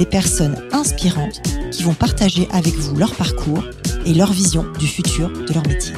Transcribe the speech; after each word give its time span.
des 0.00 0.06
personnes 0.06 0.56
inspirantes 0.72 1.42
qui 1.70 1.82
vont 1.82 1.92
partager 1.92 2.48
avec 2.52 2.72
vous 2.72 2.96
leur 2.96 3.14
parcours 3.14 3.62
et 4.06 4.14
leur 4.14 4.32
vision 4.32 4.64
du 4.78 4.86
futur 4.86 5.28
de 5.28 5.52
leur 5.52 5.66
métier. 5.68 5.92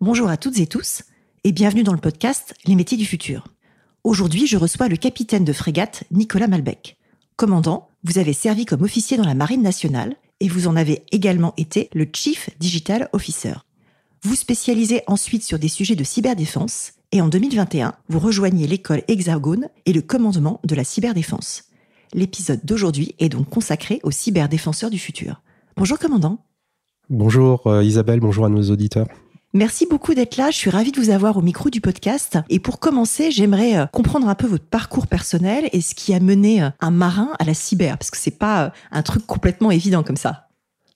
Bonjour 0.00 0.28
à 0.28 0.36
toutes 0.36 0.60
et 0.60 0.68
tous 0.68 1.02
et 1.42 1.50
bienvenue 1.50 1.82
dans 1.82 1.94
le 1.94 1.98
podcast 1.98 2.54
Les 2.64 2.76
métiers 2.76 2.96
du 2.96 3.06
futur. 3.06 3.48
Aujourd'hui, 4.04 4.46
je 4.46 4.56
reçois 4.56 4.86
le 4.86 4.96
capitaine 4.96 5.44
de 5.44 5.52
frégate 5.52 6.04
Nicolas 6.12 6.46
Malbec. 6.46 6.96
Commandant, 7.34 7.88
vous 8.04 8.18
avez 8.18 8.34
servi 8.34 8.66
comme 8.66 8.84
officier 8.84 9.16
dans 9.16 9.26
la 9.26 9.34
Marine 9.34 9.62
nationale 9.62 10.14
et 10.38 10.48
vous 10.48 10.68
en 10.68 10.76
avez 10.76 11.02
également 11.10 11.54
été 11.56 11.90
le 11.92 12.06
Chief 12.14 12.50
Digital 12.60 13.08
Officer. 13.12 13.54
Vous 14.22 14.36
spécialisez 14.36 15.02
ensuite 15.08 15.42
sur 15.42 15.58
des 15.58 15.66
sujets 15.66 15.96
de 15.96 16.04
cyberdéfense 16.04 16.92
et 17.10 17.22
en 17.22 17.28
2021, 17.28 17.94
vous 18.08 18.18
rejoignez 18.18 18.66
l'école 18.66 19.02
Hexagone 19.08 19.68
et 19.86 19.94
le 19.94 20.02
commandement 20.02 20.60
de 20.64 20.74
la 20.74 20.84
cyberdéfense. 20.84 21.64
L'épisode 22.12 22.60
d'aujourd'hui 22.64 23.14
est 23.18 23.30
donc 23.30 23.48
consacré 23.48 24.00
aux 24.02 24.10
cyberdéfenseurs 24.10 24.90
du 24.90 24.98
futur. 24.98 25.40
Bonjour 25.76 25.98
commandant. 25.98 26.44
Bonjour 27.08 27.66
euh, 27.66 27.82
Isabelle, 27.82 28.20
bonjour 28.20 28.44
à 28.44 28.50
nos 28.50 28.62
auditeurs. 28.70 29.06
Merci 29.54 29.86
beaucoup 29.86 30.12
d'être 30.12 30.36
là. 30.36 30.50
Je 30.50 30.56
suis 30.56 30.68
ravie 30.68 30.92
de 30.92 31.00
vous 31.00 31.08
avoir 31.08 31.38
au 31.38 31.40
micro 31.40 31.70
du 31.70 31.80
podcast. 31.80 32.38
Et 32.50 32.58
pour 32.58 32.78
commencer, 32.78 33.30
j'aimerais 33.30 33.78
euh, 33.78 33.86
comprendre 33.86 34.28
un 34.28 34.34
peu 34.34 34.46
votre 34.46 34.66
parcours 34.66 35.06
personnel 35.06 35.70
et 35.72 35.80
ce 35.80 35.94
qui 35.94 36.12
a 36.12 36.20
mené 36.20 36.62
euh, 36.62 36.68
un 36.80 36.90
marin 36.90 37.30
à 37.38 37.44
la 37.44 37.54
cyber, 37.54 37.96
parce 37.96 38.10
que 38.10 38.18
c'est 38.18 38.38
pas 38.38 38.74
un 38.92 39.02
truc 39.02 39.26
complètement 39.26 39.70
évident 39.70 40.02
comme 40.02 40.18
ça. 40.18 40.47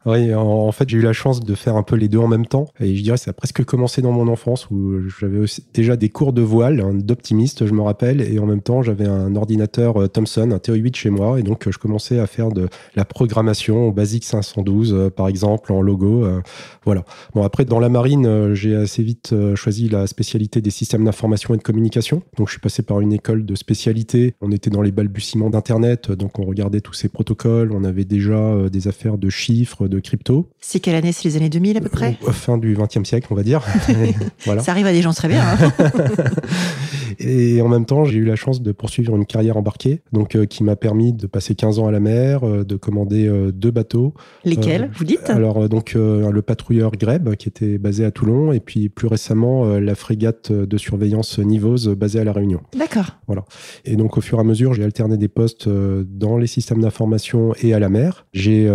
Oui, 0.05 0.35
en, 0.35 0.73
fait, 0.73 0.89
j'ai 0.89 0.99
eu 0.99 1.03
la 1.03 1.13
chance 1.13 1.41
de 1.41 1.55
faire 1.55 1.77
un 1.77 1.85
peu 1.85 1.95
les 1.95 2.09
deux 2.09 2.19
en 2.19 2.27
même 2.27 2.47
temps. 2.47 2.69
Et 2.81 2.97
je 2.97 3.03
dirais 3.03 3.17
que 3.17 3.23
ça 3.23 3.31
a 3.31 3.35
presque 3.35 3.65
commencé 3.65 4.03
dans 4.03 4.11
mon 4.11 4.27
enfance 4.27 4.69
où 4.71 4.99
j'avais 5.21 5.45
déjà 5.73 5.97
des 5.97 6.09
cours 6.09 6.33
de 6.33 6.43
voile, 6.43 6.81
hein, 6.81 6.93
d'optimiste, 6.95 7.67
je 7.67 7.73
me 7.73 7.83
rappelle. 7.83 8.21
Et 8.21 8.41
en 8.41 8.47
même 8.47 8.63
temps, 8.63 8.83
j'avais 8.83 9.07
un 9.07 9.37
ordinateur 9.37 10.03
euh, 10.03 10.09
Thomson, 10.09 10.51
un 10.51 10.57
TO8 10.57 10.97
chez 10.97 11.11
moi. 11.11 11.39
Et 11.39 11.45
donc, 11.45 11.71
je 11.71 11.79
commençais 11.79 12.19
à 12.19 12.27
faire 12.27 12.51
de 12.51 12.69
la 12.97 13.05
programmation 13.05 13.89
au 13.89 13.93
Basic 13.93 14.25
512, 14.25 14.93
euh, 14.93 15.11
par 15.11 15.29
exemple, 15.29 15.73
en 15.73 15.83
logo. 15.83 16.25
Euh, 16.25 16.41
voilà. 16.85 17.05
Bon, 17.35 17.45
après, 17.45 17.65
dans 17.65 17.79
la 17.79 17.89
marine, 17.89 18.55
j'ai 18.55 18.75
assez 18.75 19.05
vite 19.05 19.35
choisi 19.55 19.89
la 19.89 20.09
spécialité 20.09 20.61
des 20.61 20.71
systèmes 20.71 21.05
d'information 21.05 21.55
et 21.55 21.59
de 21.59 21.63
communication. 21.63 22.23
Donc, 22.37 22.49
je 22.49 22.55
suis 22.55 22.61
passé 22.61 22.83
par 22.83 23.01
une 23.01 23.13
école 23.13 23.47
de 23.47 23.55
spécialité. 23.55 24.35
On 24.41 24.51
était 24.51 24.71
dans 24.71 24.83
les 24.83 24.91
balbutiements 24.91 25.49
d'Internet. 25.49 26.11
Donc, 26.11 26.41
on 26.41 26.45
regardait 26.45 26.81
tous 26.81 26.95
ces 26.95 27.09
protocoles. 27.09 27.71
On 27.73 27.85
avait 27.85 28.05
déjà 28.05 28.69
des 28.69 28.89
affaires 28.89 29.17
de 29.17 29.31
chiffres, 29.31 29.87
de 29.93 30.01
crypto. 30.01 30.49
C'est 30.61 30.81
quelle 30.81 30.95
année? 30.95 31.13
C'est 31.13 31.29
les 31.29 31.37
années 31.37 31.49
2000 31.51 31.77
à 31.77 31.81
peu 31.81 31.89
près? 31.89 32.19
Fin 32.31 32.57
du 32.57 32.75
XXe 32.75 33.07
siècle, 33.07 33.29
on 33.31 33.35
va 33.35 33.43
dire. 33.43 33.63
voilà. 34.45 34.63
Ça 34.63 34.73
arrive 34.73 34.87
à 34.87 34.93
des 34.93 35.03
gens 35.03 35.13
très 35.13 35.29
bien. 35.29 35.43
Hein. 35.43 35.73
et 37.19 37.61
en 37.61 37.69
même 37.69 37.85
temps, 37.85 38.05
j'ai 38.05 38.19
eu 38.19 38.25
la 38.25 38.37
chance 38.37 38.63
de 38.63 38.73
poursuivre 38.73 39.15
une 39.17 39.27
carrière 39.27 39.57
embarquée, 39.57 40.03
donc 40.13 40.35
euh, 40.35 40.47
qui 40.47 40.65
m'a 40.65 40.77
permis 40.77 41.13
de 41.13 41.27
passer 41.27 41.55
15 41.55 41.79
ans 41.79 41.87
à 41.87 41.93
la 41.93 42.01
mer, 42.01 42.45
euh, 42.45 42.65
de 42.65 42.77
commander 42.77 43.27
euh, 43.27 43.53
deux 43.53 43.71
bateaux. 43.71 44.15
Lesquels, 44.45 44.91
vous 44.95 45.05
dites? 45.05 45.29
Alors, 45.29 45.69
donc, 45.69 45.95
le 45.95 46.41
patrouilleur 46.41 46.93
Greb, 46.93 47.35
qui 47.37 47.49
était 47.49 47.79
basé 47.79 48.05
à 48.05 48.11
Toulon, 48.11 48.53
et 48.53 48.61
puis 48.61 48.89
plus 48.89 49.09
récemment, 49.09 49.79
la 49.79 49.95
frégate 49.95 50.53
de 50.53 50.79
surveillance 50.79 51.39
Nivose, 51.39 51.89
basée 51.89 52.21
à 52.21 52.25
La 52.25 52.33
Réunion. 52.33 52.61
D'accord. 52.77 53.19
Voilà. 53.27 53.45
Et 53.85 53.97
donc, 53.97 54.17
au 54.17 54.21
fur 54.21 54.39
et 54.39 54.41
à 54.41 54.45
mesure, 54.45 54.75
j'ai 54.75 54.85
alterné 54.85 55.17
des 55.17 55.29
postes 55.29 55.69
dans 55.69 56.39
les 56.39 56.47
systèmes 56.47 56.81
d'information 56.81 57.55
et 57.61 57.75
à 57.75 57.79
la 57.79 57.89
mer. 57.89 58.27
J'ai 58.33 58.69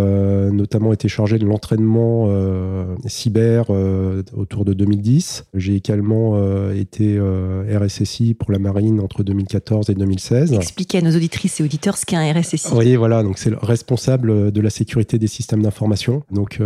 notamment 0.51 0.93
été 0.93 1.06
chargé 1.07 1.37
de 1.39 1.45
l'entraînement 1.45 2.25
euh, 2.27 2.95
cyber 3.05 3.65
euh, 3.69 4.23
autour 4.35 4.65
de 4.65 4.73
2010. 4.73 5.45
J'ai 5.53 5.75
également 5.75 6.33
euh, 6.35 6.73
été 6.73 7.19
RSSI 7.19 8.33
pour 8.33 8.51
la 8.51 8.59
marine 8.59 8.99
entre 8.99 9.23
2014 9.23 9.89
et 9.89 9.93
2016. 9.95 10.53
Expliquez 10.53 10.99
à 10.99 11.01
nos 11.01 11.15
auditrices 11.15 11.59
et 11.59 11.63
auditeurs 11.63 11.97
ce 11.97 12.05
qu'est 12.05 12.15
un 12.15 12.33
RSSI. 12.33 12.73
Oui, 12.73 12.95
voilà, 12.95 13.23
donc 13.23 13.37
c'est 13.37 13.49
le 13.49 13.57
responsable 13.57 14.51
de 14.51 14.61
la 14.61 14.69
sécurité 14.69 15.17
des 15.19 15.27
systèmes 15.27 15.61
d'information. 15.61 16.23
Donc 16.31 16.59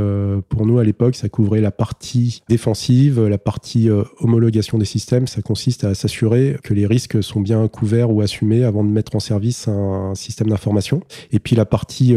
pour 0.50 0.66
nous 0.66 0.80
à 0.80 0.84
l'époque, 0.84 1.16
ça 1.16 1.30
couvrait 1.30 1.62
la 1.62 1.72
partie 1.72 2.42
défensive, 2.50 3.26
la 3.26 3.38
partie 3.38 3.90
homologation 4.20 4.78
des 4.78 4.86
systèmes. 4.86 5.28
Ça 5.28 5.42
consiste 5.42 5.84
à 5.84 5.94
s'assurer 5.94 6.58
que 6.64 6.74
les 6.74 6.86
risques 6.86 7.24
sont 7.24 7.42
bien 7.42 7.68
couverts 7.68 8.12
ou 8.12 8.22
assumés 8.22 8.64
avant 8.64 8.84
de 8.84 8.90
mettre 8.90 9.16
en 9.16 9.20
service 9.20 9.68
un 9.68 10.14
système 10.16 10.50
d'information. 10.50 11.02
Et 11.32 11.40
puis 11.40 11.56
la 11.56 11.66
partie 11.66 12.16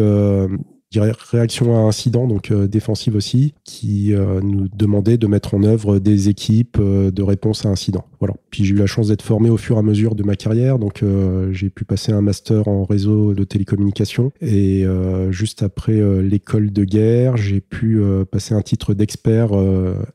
réaction 1.00 1.76
à 1.76 1.80
incident, 1.80 2.26
donc 2.26 2.50
euh, 2.50 2.66
défensive 2.66 3.16
aussi, 3.16 3.54
qui 3.64 4.14
euh, 4.14 4.40
nous 4.40 4.68
demandait 4.68 5.18
de 5.18 5.26
mettre 5.26 5.54
en 5.54 5.62
œuvre 5.62 5.98
des 5.98 6.28
équipes 6.28 6.78
euh, 6.80 7.10
de 7.10 7.22
réponse 7.22 7.66
à 7.66 7.68
incident. 7.68 8.04
Voilà. 8.20 8.34
Puis 8.50 8.64
j'ai 8.64 8.74
eu 8.74 8.78
la 8.78 8.86
chance 8.86 9.08
d'être 9.08 9.22
formé 9.22 9.50
au 9.50 9.56
fur 9.56 9.76
et 9.76 9.78
à 9.78 9.82
mesure 9.82 10.14
de 10.14 10.22
ma 10.22 10.36
carrière, 10.36 10.78
donc 10.78 11.04
j'ai 11.50 11.68
pu 11.68 11.84
passer 11.84 12.12
un 12.12 12.22
master 12.22 12.68
en 12.68 12.84
réseau 12.84 13.34
de 13.34 13.44
télécommunications 13.44 14.32
et 14.40 14.86
juste 15.30 15.62
après 15.62 16.00
l'école 16.22 16.72
de 16.72 16.84
guerre, 16.84 17.36
j'ai 17.36 17.60
pu 17.60 18.00
passer 18.30 18.54
un 18.54 18.62
titre 18.62 18.94
d'expert 18.94 19.50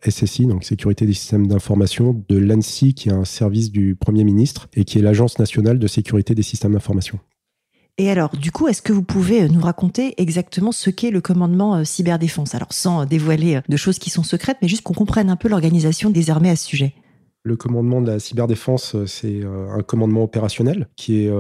SSI, 0.08 0.48
donc 0.48 0.64
sécurité 0.64 1.06
des 1.06 1.14
systèmes 1.14 1.46
d'information 1.46 2.24
de 2.30 2.38
l'ANSI, 2.38 2.96
qui 2.96 3.10
est 3.10 3.14
un 3.14 3.26
service 3.26 3.72
du 3.72 3.96
Premier 3.96 4.24
ministre 4.24 4.70
et 4.74 4.86
qui 4.86 4.98
est 4.98 5.04
l'agence 5.04 5.38
nationale 5.38 5.78
de 5.78 5.88
sécurité 5.88 6.34
des 6.34 6.42
systèmes 6.42 6.74
d'information. 6.74 7.20
Et 8.00 8.10
alors, 8.10 8.30
du 8.30 8.54
coup, 8.54 8.70
est-ce 8.70 8.82
que 8.82 8.94
vous 8.94 9.04
pouvez 9.04 9.44
euh, 9.44 9.48
nous 9.50 9.60
raconter 9.60 10.14
exactement 10.16 10.72
ce 10.72 10.90
qu'est 10.90 11.12
le 11.12 11.20
commandement 11.20 11.76
euh, 11.76 11.84
cyberdéfense? 11.84 12.56
Alors, 12.56 12.72
sans 12.72 13.02
euh, 13.02 13.06
dévoiler 13.06 13.60
de 13.68 13.76
choses 13.78 14.00
qui 14.00 14.10
sont 14.10 14.24
secrètes, 14.24 14.56
mais 14.62 14.70
juste 14.70 14.84
qu'on 14.84 14.94
comprenne 14.94 15.30
un 15.30 15.36
peu 15.36 15.50
l'organisation 15.50 16.10
des 16.10 16.30
armées 16.30 16.50
à 16.50 16.56
ce 16.56 16.66
sujet. 16.66 16.94
Le 17.44 17.58
commandement 17.58 18.00
de 18.00 18.08
la 18.08 18.20
cyberdéfense, 18.20 18.96
c'est 19.06 19.42
un 19.44 19.82
commandement 19.82 20.24
opérationnel 20.24 20.90
qui 20.98 21.24
est 21.24 21.32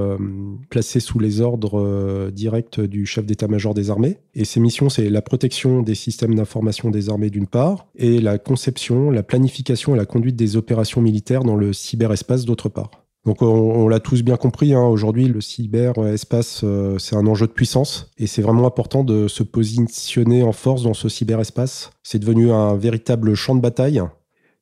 placé 0.69 1.01
sous 1.01 1.19
les 1.19 1.41
ordres 1.41 2.31
directs 2.31 2.79
du 2.79 3.05
chef 3.05 3.25
d'état-major 3.25 3.73
des 3.73 3.89
armées. 3.89 4.17
Et 4.33 4.45
ses 4.45 4.61
missions, 4.61 4.87
c'est 4.87 5.09
la 5.09 5.21
protection 5.21 5.81
des 5.81 5.95
systèmes 5.95 6.35
d'information 6.35 6.89
des 6.89 7.09
armées 7.09 7.29
d'une 7.29 7.47
part, 7.47 7.87
et 7.97 8.21
la 8.21 8.37
conception, 8.37 9.11
la 9.11 9.23
planification 9.23 9.93
et 9.93 9.97
la 9.97 10.05
conduite 10.05 10.37
des 10.37 10.55
opérations 10.55 11.01
militaires 11.01 11.43
dans 11.43 11.57
le 11.57 11.73
cyberespace 11.73 12.45
d'autre 12.45 12.69
part. 12.69 12.91
Donc 13.25 13.41
on, 13.41 13.87
l'a 13.89 13.99
tous 13.99 14.23
bien 14.23 14.37
compris, 14.37 14.73
hein. 14.73 14.83
aujourd'hui 14.83 15.27
le 15.27 15.41
cyberespace 15.41 16.61
euh, 16.63 16.97
c'est 16.97 17.17
un 17.17 17.27
enjeu 17.27 17.47
de 17.47 17.51
puissance 17.51 18.09
et 18.17 18.27
c'est 18.27 18.41
vraiment 18.41 18.65
important 18.65 19.03
de 19.03 19.27
se 19.27 19.43
positionner 19.43 20.41
en 20.41 20.53
force 20.53 20.83
dans 20.83 20.93
ce 20.93 21.09
cyberespace. 21.09 21.91
C'est 22.01 22.19
devenu 22.19 22.51
un 22.51 22.75
véritable 22.75 23.35
champ 23.35 23.55
de 23.55 23.61
bataille 23.61 24.01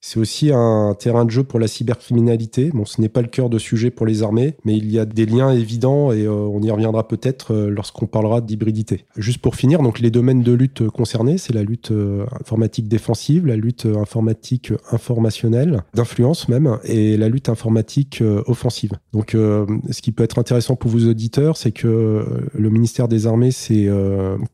c'est 0.08 0.22
aussi 0.22 0.52
un 0.54 0.96
terrain 0.98 1.26
de 1.26 1.32
jeu 1.32 1.44
pour 1.44 1.60
la 1.60 1.68
cybercriminalité. 1.68 2.72
Ce 2.86 3.02
n'est 3.02 3.10
pas 3.10 3.22
le 3.22 3.28
cœur 3.28 3.50
de 3.50 3.60
sujet 3.60 3.92
pour 3.92 4.06
les 4.06 4.24
armées, 4.24 4.56
mais 4.64 4.78
il 4.78 4.90
y 4.90 5.00
a 5.00 5.06
des 5.06 5.26
liens 5.26 5.52
évidents 5.52 6.14
et 6.14 6.24
euh, 6.24 6.32
on 6.32 6.62
y 6.62 6.72
reviendra 6.72 7.10
peut-être 7.10 7.54
euh, 7.54 7.70
lorsqu'on 7.70 8.06
parlera 8.06 8.40
d'hybridité. 8.40 9.04
Juste 9.18 9.40
pour 9.40 9.56
finir, 9.56 9.82
donc 9.82 10.00
les 10.00 10.10
domaines 10.10 10.44
de 10.44 10.54
lutte 10.54 10.88
concernés, 10.88 11.38
c'est 11.38 11.52
la 11.52 11.64
lutte 11.64 11.92
euh, 11.92 12.26
informatique 12.40 12.88
défensive, 12.88 13.46
la 13.48 13.58
lutte 13.58 13.86
informatique 13.86 14.72
informationnelle, 14.92 15.84
d'influence 15.94 16.48
même, 16.48 16.78
et 16.86 17.18
la 17.18 17.28
lutte 17.28 17.50
informatique 17.50 18.24
offensive. 18.46 18.92
Donc, 19.12 19.32
ce 19.34 20.02
qui 20.02 20.14
peut 20.14 20.24
être 20.24 20.40
intéressant 20.40 20.76
pour 20.78 20.90
vos 20.90 21.06
auditeurs, 21.10 21.58
c'est 21.58 21.72
que 21.72 22.26
le 22.54 22.70
ministère 22.70 23.08
des 23.08 23.28
Armées 23.28 23.52
s'est 23.52 23.90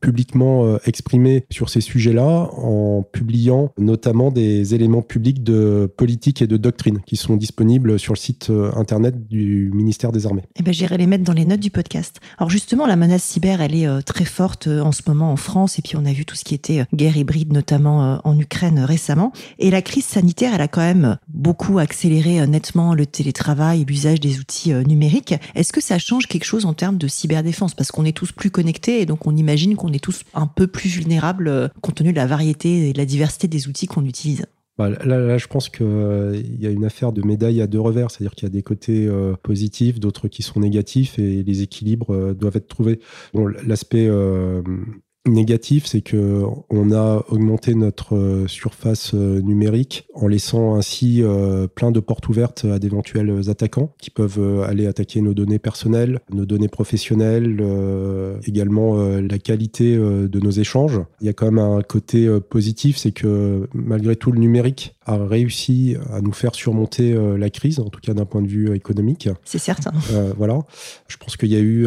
publiquement 0.00 0.78
exprimé 0.84 1.46
sur 1.50 1.68
ces 1.68 1.80
sujets-là 1.80 2.50
en 2.56 3.02
publiant 3.02 3.72
notamment 3.78 4.30
des 4.30 4.74
éléments 4.74 5.02
publics 5.02 5.43
de 5.44 5.92
politique 5.96 6.42
et 6.42 6.46
de 6.46 6.56
doctrine 6.56 7.00
qui 7.06 7.16
sont 7.16 7.36
disponibles 7.36 7.98
sur 7.98 8.14
le 8.14 8.18
site 8.18 8.50
euh, 8.50 8.72
internet 8.74 9.28
du 9.28 9.70
ministère 9.72 10.10
des 10.10 10.26
Armées. 10.26 10.42
Eh 10.56 10.62
ben, 10.62 10.72
j'irai 10.72 10.96
les 10.96 11.06
mettre 11.06 11.24
dans 11.24 11.32
les 11.32 11.44
notes 11.44 11.60
du 11.60 11.70
podcast. 11.70 12.20
Alors 12.38 12.50
justement, 12.50 12.86
la 12.86 12.96
menace 12.96 13.22
cyber, 13.22 13.60
elle 13.60 13.74
est 13.74 13.86
euh, 13.86 14.00
très 14.00 14.24
forte 14.24 14.66
euh, 14.66 14.80
en 14.80 14.92
ce 14.92 15.02
moment 15.06 15.30
en 15.30 15.36
France, 15.36 15.78
et 15.78 15.82
puis 15.82 15.96
on 15.96 16.04
a 16.04 16.12
vu 16.12 16.24
tout 16.24 16.34
ce 16.34 16.44
qui 16.44 16.54
était 16.54 16.84
guerre 16.94 17.16
hybride, 17.16 17.52
notamment 17.52 18.20
en 18.24 18.38
Ukraine 18.38 18.80
récemment. 18.80 19.32
Et 19.58 19.70
la 19.70 19.82
crise 19.82 20.04
sanitaire, 20.04 20.52
elle 20.54 20.60
a 20.60 20.68
quand 20.68 20.80
même 20.80 21.18
beaucoup 21.28 21.78
accéléré 21.78 22.46
nettement 22.46 22.94
le 22.94 23.06
télétravail 23.06 23.84
l'usage 23.86 24.20
des 24.20 24.38
outils 24.38 24.72
numériques. 24.72 25.34
Est-ce 25.54 25.72
que 25.72 25.80
ça 25.80 25.98
change 25.98 26.26
quelque 26.26 26.44
chose 26.44 26.64
en 26.64 26.72
termes 26.72 26.96
de 26.96 27.08
cyberdéfense? 27.08 27.74
Parce 27.74 27.90
qu'on 27.90 28.04
est 28.04 28.16
tous 28.16 28.32
plus 28.32 28.50
connectés, 28.50 29.00
et 29.00 29.06
donc 29.06 29.26
on 29.26 29.36
imagine 29.36 29.76
qu'on 29.76 29.92
est 29.92 30.02
tous 30.02 30.22
un 30.34 30.46
peu 30.46 30.66
plus 30.66 30.88
vulnérables 30.88 31.70
compte 31.80 31.96
tenu 31.96 32.12
de 32.12 32.16
la 32.16 32.26
variété 32.26 32.88
et 32.88 32.92
de 32.92 32.98
la 32.98 33.04
diversité 33.04 33.48
des 33.48 33.68
outils 33.68 33.86
qu'on 33.86 34.04
utilise. 34.04 34.46
Bah, 34.76 34.90
là, 34.90 35.38
je 35.38 35.46
pense 35.46 35.68
qu'il 35.68 35.86
euh, 35.86 36.36
y 36.58 36.66
a 36.66 36.70
une 36.70 36.84
affaire 36.84 37.12
de 37.12 37.22
médaille 37.22 37.60
à 37.62 37.68
deux 37.68 37.80
revers, 37.80 38.10
c'est-à-dire 38.10 38.34
qu'il 38.34 38.46
y 38.46 38.50
a 38.50 38.52
des 38.52 38.62
côtés 38.62 39.06
euh, 39.06 39.34
positifs, 39.40 40.00
d'autres 40.00 40.26
qui 40.26 40.42
sont 40.42 40.58
négatifs, 40.58 41.18
et 41.18 41.44
les 41.44 41.62
équilibres 41.62 42.12
euh, 42.12 42.34
doivent 42.34 42.56
être 42.56 42.66
trouvés. 42.66 42.98
Bon, 43.34 43.46
L'aspect 43.46 44.08
négatif, 45.26 45.86
c'est 45.86 46.02
que 46.02 46.42
on 46.70 46.92
a 46.92 47.24
augmenté 47.28 47.74
notre 47.74 48.16
euh, 48.16 48.46
surface 48.46 49.14
euh, 49.14 49.40
numérique 49.40 50.06
en 50.14 50.28
laissant 50.28 50.74
ainsi 50.74 51.22
euh, 51.22 51.66
plein 51.66 51.90
de 51.90 52.00
portes 52.00 52.28
ouvertes 52.28 52.66
à 52.66 52.78
d'éventuels 52.78 53.48
attaquants 53.48 53.92
qui 53.98 54.10
peuvent 54.10 54.64
aller 54.66 54.86
attaquer 54.86 55.20
nos 55.20 55.34
données 55.34 55.58
personnelles, 55.58 56.20
nos 56.30 56.44
données 56.44 56.68
professionnelles, 56.68 57.62
également 58.46 58.96
la 58.96 59.38
qualité 59.38 59.96
de 59.96 60.40
nos 60.40 60.50
échanges. 60.50 61.00
Il 61.20 61.26
y 61.26 61.30
a 61.30 61.32
quand 61.32 61.50
même 61.50 61.58
un 61.58 61.82
côté 61.82 62.28
positif, 62.50 62.96
c'est 62.96 63.12
que 63.12 63.68
malgré 63.72 64.16
tout 64.16 64.32
le 64.32 64.38
numérique 64.38 64.94
a 65.06 65.16
réussi 65.16 65.96
à 66.12 66.20
nous 66.20 66.32
faire 66.32 66.54
surmonter 66.54 67.14
la 67.36 67.50
crise, 67.50 67.80
en 67.80 67.88
tout 67.88 68.00
cas 68.00 68.14
d'un 68.14 68.24
point 68.24 68.42
de 68.42 68.48
vue 68.48 68.74
économique. 68.74 69.28
C'est 69.44 69.58
certain. 69.58 69.92
voilà. 70.36 70.60
Je 71.08 71.16
pense 71.16 71.36
qu'il 71.36 71.50
y 71.50 71.56
a 71.56 71.60
eu 71.60 71.86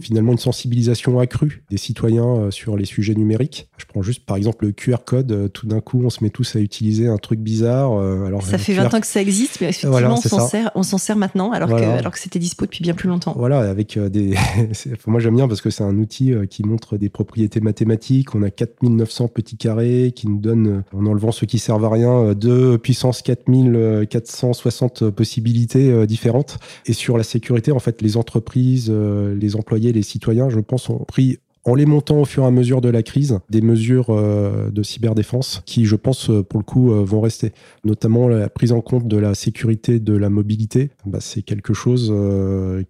finalement 0.00 0.32
une 0.32 0.38
sensibilisation 0.38 1.18
accrue 1.18 1.64
des 1.70 1.76
citoyens 1.76 2.50
sur 2.50 2.76
les 2.76 2.84
sujets 2.84 3.14
numériques. 3.14 3.68
Je 3.78 3.86
prends 3.86 4.02
juste 4.02 4.24
par 4.24 4.36
exemple 4.36 4.66
le 4.66 4.72
QR 4.72 4.98
code. 5.04 5.32
Euh, 5.32 5.48
tout 5.48 5.66
d'un 5.66 5.80
coup, 5.80 6.02
on 6.04 6.10
se 6.10 6.22
met 6.22 6.30
tous 6.30 6.56
à 6.56 6.60
utiliser 6.60 7.08
un 7.08 7.16
truc 7.16 7.40
bizarre. 7.40 7.92
Euh, 7.92 8.26
alors, 8.26 8.42
ça 8.42 8.58
fait 8.58 8.74
20 8.74 8.92
ans 8.94 9.00
que 9.00 9.06
ça 9.06 9.20
existe, 9.20 9.60
mais 9.60 9.68
effectivement, 9.68 10.14
on 10.14 10.16
s'en 10.16 10.46
sert, 10.46 10.70
on 10.74 10.82
s'en 10.82 10.98
sert 10.98 11.16
maintenant, 11.16 11.52
alors 11.52 11.68
que, 11.68 11.82
alors 11.82 12.12
que 12.12 12.18
c'était 12.18 12.38
dispo 12.38 12.64
depuis 12.64 12.82
bien 12.82 12.94
plus 12.94 13.08
longtemps. 13.08 13.34
Voilà, 13.36 13.60
avec 13.60 13.96
euh, 13.96 14.08
des. 14.08 14.34
Moi, 15.06 15.20
j'aime 15.20 15.36
bien 15.36 15.48
parce 15.48 15.60
que 15.60 15.70
c'est 15.70 15.84
un 15.84 15.96
outil 15.98 16.34
qui 16.50 16.64
montre 16.64 16.96
des 16.96 17.08
propriétés 17.08 17.60
mathématiques. 17.60 18.34
On 18.34 18.42
a 18.42 18.50
4900 18.50 19.28
petits 19.28 19.56
carrés 19.56 20.12
qui 20.14 20.28
nous 20.28 20.38
donnent, 20.38 20.82
en 20.94 21.06
enlevant 21.06 21.32
ceux 21.32 21.46
qui 21.46 21.58
servent 21.58 21.84
à 21.84 21.90
rien, 21.90 22.34
de 22.36 22.76
puissance 22.76 23.22
4460 23.22 25.10
possibilités 25.10 26.06
différentes. 26.06 26.58
Et 26.86 26.92
sur 26.92 27.16
la 27.18 27.24
sécurité, 27.24 27.72
en 27.72 27.78
fait, 27.78 28.02
les 28.02 28.16
entreprises, 28.16 28.90
les 28.90 29.56
employés, 29.56 29.92
les 29.92 30.02
citoyens, 30.02 30.48
je 30.48 30.60
pense, 30.60 30.88
ont 30.88 31.04
pris 31.04 31.38
en 31.66 31.74
les 31.74 31.84
montant 31.84 32.20
au 32.20 32.24
fur 32.24 32.44
et 32.44 32.46
à 32.46 32.50
mesure 32.50 32.80
de 32.80 32.88
la 32.88 33.02
crise, 33.02 33.40
des 33.50 33.60
mesures 33.60 34.10
euh, 34.10 34.70
de 34.70 34.82
cyberdéfense 34.82 35.62
qui, 35.66 35.84
je 35.84 35.96
pense, 35.96 36.30
euh, 36.30 36.42
pour 36.42 36.60
le 36.60 36.64
coup, 36.64 36.92
euh, 36.92 37.02
vont 37.04 37.20
rester. 37.20 37.52
Notamment 37.84 38.28
la 38.28 38.48
prise 38.48 38.72
en 38.72 38.80
compte 38.80 39.08
de 39.08 39.16
la 39.16 39.34
sécurité 39.34 39.98
de 39.98 40.16
la 40.16 40.30
mobilité, 40.30 40.90
bah, 41.04 41.18
c'est 41.20 41.42
quelque 41.42 41.74
chose 41.74 42.14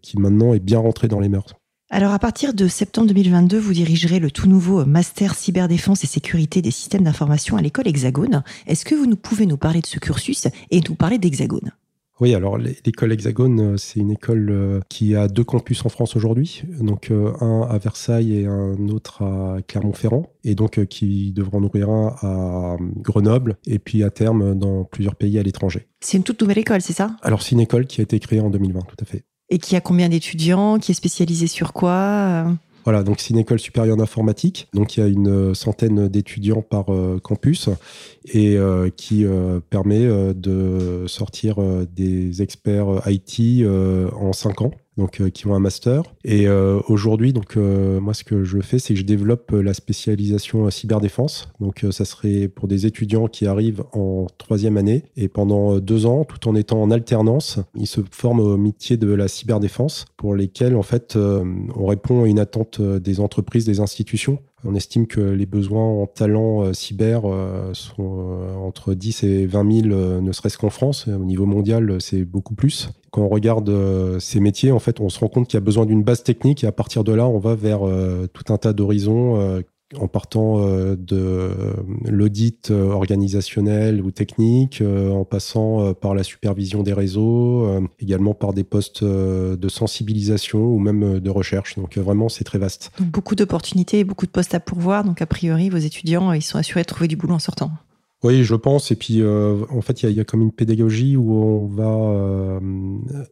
qui 0.03 0.19
maintenant 0.19 0.53
est 0.53 0.61
bien 0.61 0.79
rentré 0.79 1.09
dans 1.09 1.21
les 1.21 1.29
mœurs. 1.29 1.55
Alors 1.88 2.12
à 2.12 2.19
partir 2.19 2.53
de 2.53 2.67
septembre 2.67 3.06
2022, 3.06 3.59
vous 3.59 3.73
dirigerez 3.73 4.19
le 4.19 4.33
tout 4.33 4.49
nouveau 4.49 4.85
Master 4.85 5.37
Cyberdéfense 5.37 6.03
et 6.03 6.09
Sécurité 6.09 6.61
des 6.61 6.73
systèmes 6.73 7.05
d'information 7.05 7.56
à 7.56 7.62
l'école 7.62 7.87
Hexagone. 7.87 8.43
Est-ce 8.67 8.85
que 8.85 8.97
vous 8.97 9.06
nous 9.06 9.17
pouvez 9.17 9.47
nous 9.47 9.56
parler 9.56 9.83
de 9.83 9.87
ce 9.87 10.00
cursus 10.00 10.49
et 10.73 10.81
nous 10.81 10.97
parler 10.97 11.19
d'Hexagone? 11.19 11.71
Oui, 12.19 12.35
alors 12.35 12.59
l'école 12.59 13.12
Hexagone, 13.12 13.61
euh, 13.61 13.77
c'est 13.77 14.00
une 14.00 14.11
école 14.11 14.49
euh, 14.50 14.81
qui 14.88 15.15
a 15.15 15.29
deux 15.29 15.44
campus 15.44 15.85
en 15.85 15.88
France 15.88 16.17
aujourd'hui, 16.17 16.62
donc 16.81 17.12
euh, 17.12 17.33
un 17.41 17.62
à 17.71 17.79
Versailles 17.79 18.41
et 18.41 18.47
un 18.47 18.88
autre 18.88 19.23
à 19.23 19.59
Clermont-Ferrand, 19.69 20.27
et 20.43 20.56
donc 20.56 20.85
qui 20.87 21.33
devront 21.33 21.59
en 21.59 21.62
ouvrir 21.62 21.88
un 21.88 22.17
à 22.21 22.77
Grenoble, 22.97 23.59
et 23.67 23.79
puis 23.79 24.03
à 24.03 24.11
terme 24.11 24.59
dans 24.59 24.85
plusieurs 24.85 25.15
pays 25.15 25.38
à 25.38 25.43
l'étranger. 25.43 25.87
C'est 26.00 26.17
une 26.17 26.25
toute 26.25 26.41
nouvelle 26.41 26.59
école, 26.59 26.81
c'est 26.81 26.94
ça? 26.94 27.15
Alors 27.23 27.43
c'est 27.43 27.53
une 27.53 27.61
école 27.61 27.87
qui 27.87 28.00
a 28.00 28.05
été 28.05 28.19
créée 28.19 28.41
en 28.41 28.50
2020, 28.50 28.81
tout 28.81 28.97
à 29.00 29.05
fait. 29.05 29.25
Et 29.49 29.59
qui 29.59 29.77
a 29.77 29.81
combien 29.81 30.09
d'étudiants 30.09 30.79
Qui 30.79 30.93
est 30.93 30.95
spécialisée 30.95 31.47
sur 31.47 31.73
quoi 31.73 32.47
voilà, 32.87 33.03
donc 33.03 33.19
c'est 33.19 33.31
une 33.31 33.41
école 33.41 33.59
supérieure 33.59 33.97
d'informatique. 33.97 34.69
Donc 34.73 34.97
il 34.97 35.01
y 35.01 35.03
a 35.03 35.09
une 35.09 35.29
euh, 35.29 35.55
centaine 35.55 36.07
d'étudiants 36.07 36.63
par 36.63 36.95
euh, 36.95 37.19
campus 37.21 37.69
et 38.33 38.57
euh, 38.57 38.91
qui 38.97 39.27
permet 39.71 40.07
de 40.07 41.05
sortir 41.09 41.57
des 41.97 42.43
experts 42.43 43.03
IT 43.07 43.67
en 43.67 44.33
cinq 44.33 44.63
ans 44.63 44.71
donc 44.97 45.21
euh, 45.21 45.31
qui 45.31 45.47
ont 45.47 45.55
un 45.55 45.61
master. 45.61 46.03
Et 46.25 46.49
euh, 46.49 46.81
aujourd'hui, 46.89 47.33
donc 47.33 47.57
euh, 47.57 48.01
moi, 48.01 48.15
ce 48.15 48.25
que 48.25 48.45
je 48.45 48.61
fais, 48.61 48.79
c'est 48.79 48.95
que 48.95 49.01
je 49.01 49.05
développe 49.05 49.53
la 49.53 49.75
spécialisation 49.75 50.71
cyberdéfense. 50.71 51.49
Donc 51.61 51.85
ça 51.91 52.05
serait 52.05 52.49
pour 52.49 52.69
des 52.69 52.87
étudiants 52.87 53.29
qui 53.29 53.47
arrivent 53.47 53.85
en 53.93 54.27
troisième 54.39 54.77
année 54.77 55.05
et 55.17 55.29
pendant 55.29 55.79
deux 55.79 56.07
ans, 56.07 56.25
tout 56.25 56.49
en 56.49 56.55
étant 56.55 56.83
en 56.83 56.91
alternance, 56.91 57.59
ils 57.75 57.87
se 57.87 58.01
forment 58.11 58.41
au 58.41 58.57
métier 58.57 58.97
de 58.97 59.13
la 59.13 59.29
cyberdéfense, 59.29 60.07
pour 60.17 60.35
lesquels 60.35 60.77
en 60.77 60.83
fait 60.83 61.17
on 61.17 61.87
répond 61.87 62.25
à 62.25 62.29
une 62.29 62.39
attente 62.39 62.81
des 62.81 63.21
entreprises, 63.21 63.65
des 63.65 63.81
institutions. 63.81 64.39
On 64.67 64.75
estime 64.75 65.07
que 65.07 65.21
les 65.21 65.47
besoins 65.47 65.85
en 65.85 66.07
talent 66.07 66.73
cyber 66.73 67.23
sont 67.73 68.55
entre 68.59 68.95
10 68.95 69.25
et 69.25 69.47
20 69.47 69.83
000, 69.83 70.21
ne 70.21 70.33
serait-ce 70.33 70.59
qu'en 70.59 70.71
France. 70.71 71.09
Au 71.09 71.25
niveau 71.25 71.47
mondial, 71.47 72.01
c'est 72.01 72.25
beaucoup 72.25 72.55
plus 72.55 72.91
quand 73.17 73.23
on 73.23 73.29
regarde 73.29 73.71
euh, 73.71 74.19
ces 74.19 74.41
métiers, 74.41 74.73
en 74.73 74.79
fait, 74.79 75.01
on 75.01 75.09
se 75.09 75.19
rend 75.19 75.29
compte 75.29 75.49
qu'il 75.49 75.57
y 75.57 75.63
a 75.63 75.65
besoin 75.65 75.87
d'une 75.87 76.03
base 76.03 76.23
technique 76.23 76.65
et 76.65 76.67
à 76.67 76.73
partir 76.73 77.03
de 77.03 77.15
là, 77.15 77.27
on 77.27 77.39
va 77.39 77.55
vers 77.55 77.89
euh, 77.89 78.27
tout 78.31 78.53
un 78.53 78.59
tas 78.59 78.75
d'horizons 78.75 79.41
euh, 79.41 79.63
en 79.99 80.09
partant 80.09 80.61
de 80.97 81.50
l'audit 82.05 82.71
organisationnel 82.71 84.03
ou 84.03 84.11
technique, 84.11 84.83
en 84.83 85.25
passant 85.25 85.94
par 85.94 86.15
la 86.15 86.25
supervision 86.25 86.83
des 86.83 86.93
réseaux, 86.93 87.69
également 88.00 88.35
par 88.35 88.53
des 88.53 88.65
postes 88.65 89.05
de 89.05 89.69
sensibilisation 89.69 90.59
ou 90.59 90.79
même 90.79 91.21
de 91.21 91.31
recherche. 91.31 91.77
Donc 91.77 91.99
vraiment, 91.99 92.29
c'est 92.29 92.44
très 92.44 92.59
vaste. 92.59 92.91
Beaucoup 93.00 93.37
d'opportunités, 93.37 94.03
beaucoup 94.03 94.27
de 94.27 94.33
postes 94.33 94.55
à 94.55 94.61
pourvoir. 94.61 95.05
Donc 95.05 95.23
a 95.23 95.27
priori, 95.27 95.71
vos 95.71 95.77
étudiants, 95.77 96.33
ils 96.33 96.43
sont 96.43 96.59
assurés 96.59 96.83
de 96.83 96.87
trouver 96.87 97.06
du 97.06 97.17
boulot 97.17 97.35
en 97.35 97.38
sortant. 97.38 97.71
Oui, 98.26 98.43
je 98.43 98.56
pense. 98.56 98.90
Et 98.90 98.96
puis, 98.96 99.23
euh, 99.23 99.64
en 99.70 99.81
fait, 99.82 100.02
il 100.02 100.11
y, 100.11 100.19
a 100.19 100.25
comme 100.25 100.43
une 100.43 100.50
pédagogie 100.50 101.17
où 101.17 101.32
on 101.32 101.67
va 101.67 101.84
euh, 101.84 102.58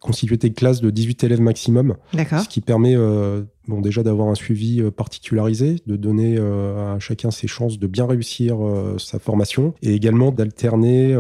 constituer 0.01 0.37
des 0.37 0.53
classes 0.53 0.81
de 0.81 0.91
18 0.91 1.25
élèves 1.25 1.41
maximum. 1.41 1.97
Ce 2.41 2.49
qui 2.49 2.61
permet 2.61 2.95
euh, 2.95 3.43
bon, 3.67 3.81
déjà 3.81 4.05
d'avoir 4.05 4.29
un 4.29 4.37
suivi 4.37 4.81
particularisé, 4.93 5.81
de 5.85 5.97
donner 5.97 6.39
à 6.39 6.97
chacun 7.01 7.33
ses 7.33 7.49
chances 7.49 7.81
de 7.81 7.89
bien 7.89 8.07
réussir 8.07 8.57
sa 8.99 9.19
formation 9.19 9.75
et 9.83 9.95
également 9.95 10.31
d'alterner 10.31 11.17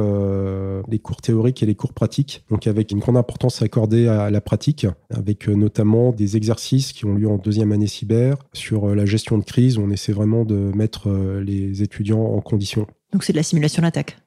les 0.88 0.98
cours 1.00 1.20
théoriques 1.20 1.62
et 1.64 1.66
les 1.66 1.74
cours 1.74 1.94
pratiques. 1.94 2.44
Donc, 2.50 2.68
avec 2.68 2.92
une 2.92 3.00
grande 3.00 3.16
importance 3.16 3.60
accordée 3.60 4.06
à 4.06 4.30
la 4.30 4.40
pratique, 4.40 4.86
avec 5.10 5.48
notamment 5.48 6.12
des 6.12 6.36
exercices 6.36 6.92
qui 6.92 7.06
ont 7.06 7.14
lieu 7.14 7.28
en 7.28 7.38
deuxième 7.38 7.72
année 7.72 7.88
cyber 7.88 8.36
sur 8.52 8.94
la 8.94 9.04
gestion 9.04 9.36
de 9.36 9.44
crise. 9.44 9.78
Où 9.78 9.82
on 9.82 9.90
essaie 9.90 10.12
vraiment 10.12 10.44
de 10.44 10.70
mettre 10.76 11.10
les 11.40 11.82
étudiants 11.82 12.24
en 12.24 12.40
condition. 12.40 12.86
Donc 13.14 13.22
c'est 13.22 13.32
de 13.32 13.38
la 13.38 13.44
simulation 13.44 13.81
d'attaque. 13.81 14.19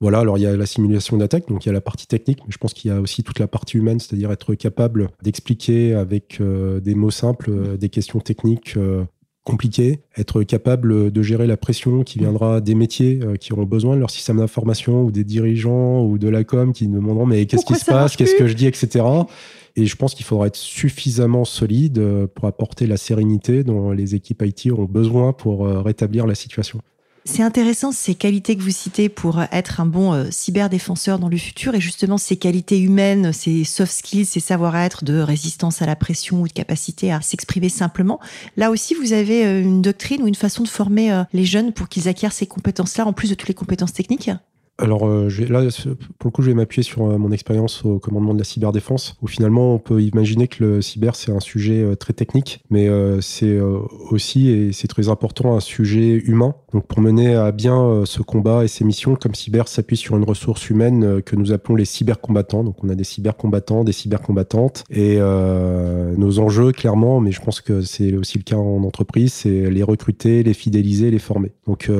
Voilà, 0.00 0.18
alors 0.18 0.36
il 0.36 0.42
y 0.42 0.46
a 0.46 0.54
la 0.54 0.66
simulation 0.66 1.16
d'attaque, 1.16 1.48
donc 1.48 1.64
il 1.64 1.68
y 1.68 1.70
a 1.70 1.72
la 1.72 1.80
partie 1.80 2.06
technique, 2.06 2.40
mais 2.44 2.52
je 2.52 2.58
pense 2.58 2.74
qu'il 2.74 2.90
y 2.90 2.94
a 2.94 3.00
aussi 3.00 3.24
toute 3.24 3.40
la 3.40 3.48
partie 3.48 3.78
humaine, 3.78 3.98
c'est-à-dire 3.98 4.30
être 4.30 4.54
capable 4.54 5.08
d'expliquer 5.22 5.94
avec 5.94 6.38
euh, 6.40 6.78
des 6.78 6.94
mots 6.94 7.10
simples 7.10 7.50
euh, 7.50 7.76
des 7.78 7.88
questions 7.88 8.20
techniques 8.20 8.76
euh, 8.76 9.02
compliquées, 9.44 10.02
être 10.18 10.42
capable 10.42 11.10
de 11.10 11.22
gérer 11.22 11.46
la 11.46 11.56
pression 11.56 12.04
qui 12.04 12.18
viendra 12.18 12.60
des 12.60 12.74
métiers 12.74 13.20
qui 13.40 13.54
auront 13.54 13.64
besoin 13.64 13.94
de 13.94 14.00
leur 14.00 14.10
système 14.10 14.36
d'information 14.36 15.04
ou 15.04 15.10
des 15.10 15.24
dirigeants 15.24 16.04
ou 16.04 16.18
de 16.18 16.28
la 16.28 16.44
com 16.44 16.74
qui 16.74 16.86
demanderont 16.86 17.24
mais 17.24 17.46
qu'est-ce 17.46 17.64
qui 17.64 17.74
se 17.74 17.86
passe, 17.86 18.14
qu'est-ce 18.14 18.34
que 18.34 18.46
je 18.46 18.52
dis, 18.52 18.66
etc. 18.66 19.06
Et 19.74 19.86
je 19.86 19.96
pense 19.96 20.14
qu'il 20.14 20.26
faudra 20.26 20.48
être 20.48 20.56
suffisamment 20.56 21.46
solide 21.46 22.26
pour 22.34 22.44
apporter 22.44 22.86
la 22.86 22.98
sérénité 22.98 23.64
dont 23.64 23.90
les 23.90 24.14
équipes 24.14 24.42
IT 24.42 24.70
auront 24.70 24.84
besoin 24.84 25.32
pour 25.32 25.66
rétablir 25.82 26.26
la 26.26 26.34
situation. 26.34 26.82
C'est 27.30 27.42
intéressant 27.42 27.92
ces 27.92 28.14
qualités 28.14 28.56
que 28.56 28.62
vous 28.62 28.70
citez 28.70 29.10
pour 29.10 29.42
être 29.52 29.80
un 29.80 29.86
bon 29.86 30.14
euh, 30.14 30.24
cyberdéfenseur 30.30 31.18
dans 31.18 31.28
le 31.28 31.36
futur 31.36 31.74
et 31.74 31.80
justement 31.80 32.16
ces 32.16 32.36
qualités 32.38 32.80
humaines, 32.80 33.34
ces 33.34 33.64
soft 33.64 33.92
skills, 33.92 34.24
ces 34.24 34.40
savoir-être 34.40 35.04
de 35.04 35.18
résistance 35.20 35.82
à 35.82 35.86
la 35.86 35.94
pression 35.94 36.40
ou 36.40 36.48
de 36.48 36.52
capacité 36.52 37.12
à 37.12 37.20
s'exprimer 37.20 37.68
simplement. 37.68 38.18
Là 38.56 38.70
aussi, 38.70 38.94
vous 38.94 39.12
avez 39.12 39.44
euh, 39.44 39.60
une 39.60 39.82
doctrine 39.82 40.22
ou 40.22 40.26
une 40.26 40.34
façon 40.34 40.62
de 40.62 40.68
former 40.68 41.12
euh, 41.12 41.22
les 41.34 41.44
jeunes 41.44 41.74
pour 41.74 41.90
qu'ils 41.90 42.08
acquièrent 42.08 42.32
ces 42.32 42.46
compétences-là 42.46 43.06
en 43.06 43.12
plus 43.12 43.28
de 43.28 43.34
toutes 43.34 43.48
les 43.48 43.54
compétences 43.54 43.92
techniques 43.92 44.30
alors 44.80 45.08
euh, 45.08 45.28
là, 45.48 45.62
pour 46.18 46.28
le 46.28 46.30
coup, 46.30 46.42
je 46.42 46.50
vais 46.50 46.54
m'appuyer 46.54 46.84
sur 46.84 47.04
euh, 47.04 47.18
mon 47.18 47.32
expérience 47.32 47.84
au 47.84 47.98
commandement 47.98 48.32
de 48.32 48.38
la 48.38 48.44
cyberdéfense, 48.44 49.16
où 49.20 49.26
finalement, 49.26 49.74
on 49.74 49.78
peut 49.80 50.00
imaginer 50.00 50.46
que 50.46 50.62
le 50.62 50.82
cyber, 50.82 51.16
c'est 51.16 51.32
un 51.32 51.40
sujet 51.40 51.82
euh, 51.82 51.96
très 51.96 52.12
technique, 52.12 52.60
mais 52.70 52.88
c'est 53.20 53.58
aussi, 54.10 54.50
et 54.50 54.72
c'est 54.72 54.86
très 54.86 55.08
important, 55.08 55.56
un 55.56 55.60
sujet 55.60 56.14
humain. 56.14 56.54
Donc 56.72 56.86
pour 56.86 57.00
mener 57.00 57.34
à 57.34 57.50
bien 57.50 58.04
ce 58.04 58.22
combat 58.22 58.64
et 58.64 58.68
ces 58.68 58.84
missions, 58.84 59.16
comme 59.16 59.34
cyber 59.34 59.68
s'appuie 59.68 59.96
sur 59.96 60.16
une 60.16 60.24
ressource 60.24 60.70
humaine 60.70 61.22
que 61.22 61.34
nous 61.34 61.52
appelons 61.52 61.74
les 61.74 61.84
cybercombattants. 61.84 62.62
Donc 62.62 62.82
on 62.84 62.88
a 62.88 62.94
des 62.94 63.04
cybercombattants, 63.04 63.84
des 63.84 63.92
cybercombattantes, 63.92 64.84
et 64.90 65.18
nos 65.18 66.38
enjeux, 66.38 66.72
clairement, 66.72 67.20
mais 67.20 67.32
je 67.32 67.40
pense 67.40 67.60
que 67.60 67.82
c'est 67.82 68.14
aussi 68.14 68.38
le 68.38 68.44
cas 68.44 68.56
en 68.56 68.84
entreprise, 68.84 69.32
c'est 69.32 69.70
les 69.70 69.82
recruter, 69.82 70.42
les 70.42 70.54
fidéliser, 70.54 71.10
les 71.10 71.18
former. 71.18 71.52
Donc 71.66 71.90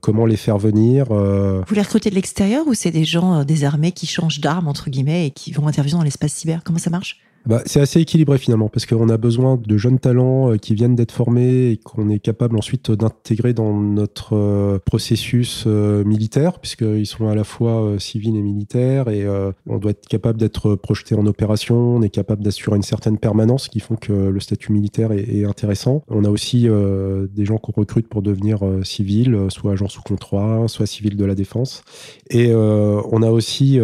comment 0.00 0.26
les 0.26 0.36
faire 0.36 0.58
venir 0.58 1.06
Vous 1.08 1.74
les 1.74 1.82
recrutez 1.82 2.11
l'extérieur 2.12 2.66
ou 2.66 2.74
c'est 2.74 2.90
des 2.90 3.04
gens 3.04 3.40
euh, 3.40 3.44
des 3.44 3.64
armées 3.64 3.92
qui 3.92 4.06
changent 4.06 4.40
d'armes, 4.40 4.68
entre 4.68 4.90
guillemets, 4.90 5.26
et 5.26 5.30
qui 5.30 5.52
vont 5.52 5.66
intervenir 5.66 5.98
dans 5.98 6.04
l'espace 6.04 6.32
cyber? 6.32 6.62
Comment 6.64 6.78
ça 6.78 6.90
marche? 6.90 7.18
Bah, 7.46 7.62
C'est 7.66 7.80
assez 7.80 8.00
équilibré 8.00 8.38
finalement, 8.38 8.68
parce 8.68 8.86
qu'on 8.86 9.08
a 9.08 9.16
besoin 9.16 9.56
de 9.56 9.76
jeunes 9.76 9.98
talents 9.98 10.56
qui 10.58 10.74
viennent 10.74 10.94
d'être 10.94 11.12
formés 11.12 11.70
et 11.70 11.76
qu'on 11.76 12.08
est 12.08 12.18
capable 12.18 12.56
ensuite 12.56 12.90
d'intégrer 12.90 13.52
dans 13.52 13.74
notre 13.80 14.78
processus 14.84 15.66
militaire, 15.66 16.58
puisqu'ils 16.58 17.06
sont 17.06 17.28
à 17.28 17.34
la 17.34 17.44
fois 17.44 17.96
civils 17.98 18.36
et 18.36 18.42
militaires, 18.42 19.08
et 19.08 19.26
on 19.66 19.78
doit 19.78 19.92
être 19.92 20.06
capable 20.08 20.38
d'être 20.38 20.74
projeté 20.74 21.14
en 21.14 21.26
opération, 21.26 21.76
on 21.96 22.02
est 22.02 22.10
capable 22.10 22.42
d'assurer 22.42 22.76
une 22.76 22.82
certaine 22.82 23.18
permanence 23.18 23.68
qui 23.68 23.80
font 23.80 23.96
que 23.96 24.12
le 24.12 24.40
statut 24.40 24.72
militaire 24.72 25.12
est, 25.12 25.44
intéressant. 25.44 26.02
On 26.08 26.24
a 26.24 26.28
aussi 26.28 26.68
des 26.68 27.44
gens 27.44 27.58
qu'on 27.58 27.72
recrute 27.72 28.08
pour 28.08 28.22
devenir 28.22 28.60
civils, 28.84 29.46
soit 29.48 29.72
agents 29.72 29.88
sous 29.88 30.02
contrat, 30.02 30.68
soit 30.68 30.86
civils 30.86 31.16
de 31.16 31.24
la 31.24 31.34
défense. 31.34 31.82
Et 32.30 32.54
on 32.54 33.22
a 33.22 33.30
aussi 33.30 33.78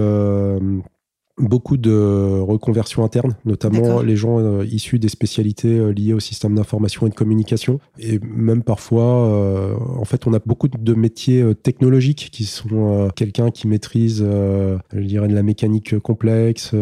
beaucoup 1.39 1.77
de 1.77 2.41
reconversions 2.41 3.05
internes, 3.05 3.35
notamment 3.45 4.01
les 4.03 4.17
gens 4.17 4.39
euh, 4.39 4.65
issus 4.65 4.99
des 4.99 5.09
spécialités 5.09 5.79
euh, 5.79 5.91
liées 5.91 6.13
au 6.13 6.21
système 6.21 6.55
d'information 6.55 7.07
et 7.07 7.11
de 7.11 7.15
communication. 7.15 7.81
Et 7.99 8.19
même 8.23 8.63
parfois, 8.63 9.27
euh, 9.27 9.75
en 9.97 10.05
fait, 10.05 10.27
on 10.27 10.35
a 10.35 10.39
beaucoup 10.45 10.69
de 10.69 10.95
métiers 10.95 11.45
technologiques 11.63 12.29
qui 12.33 12.45
sont 12.45 13.09
quelqu'un 13.15 13.51
qui 13.51 13.67
maîtrise, 13.67 14.25
je 14.25 15.01
dirais, 15.01 15.29
de 15.29 15.35
la 15.35 15.43
mécanique 15.43 15.99
complexe, 15.99 16.73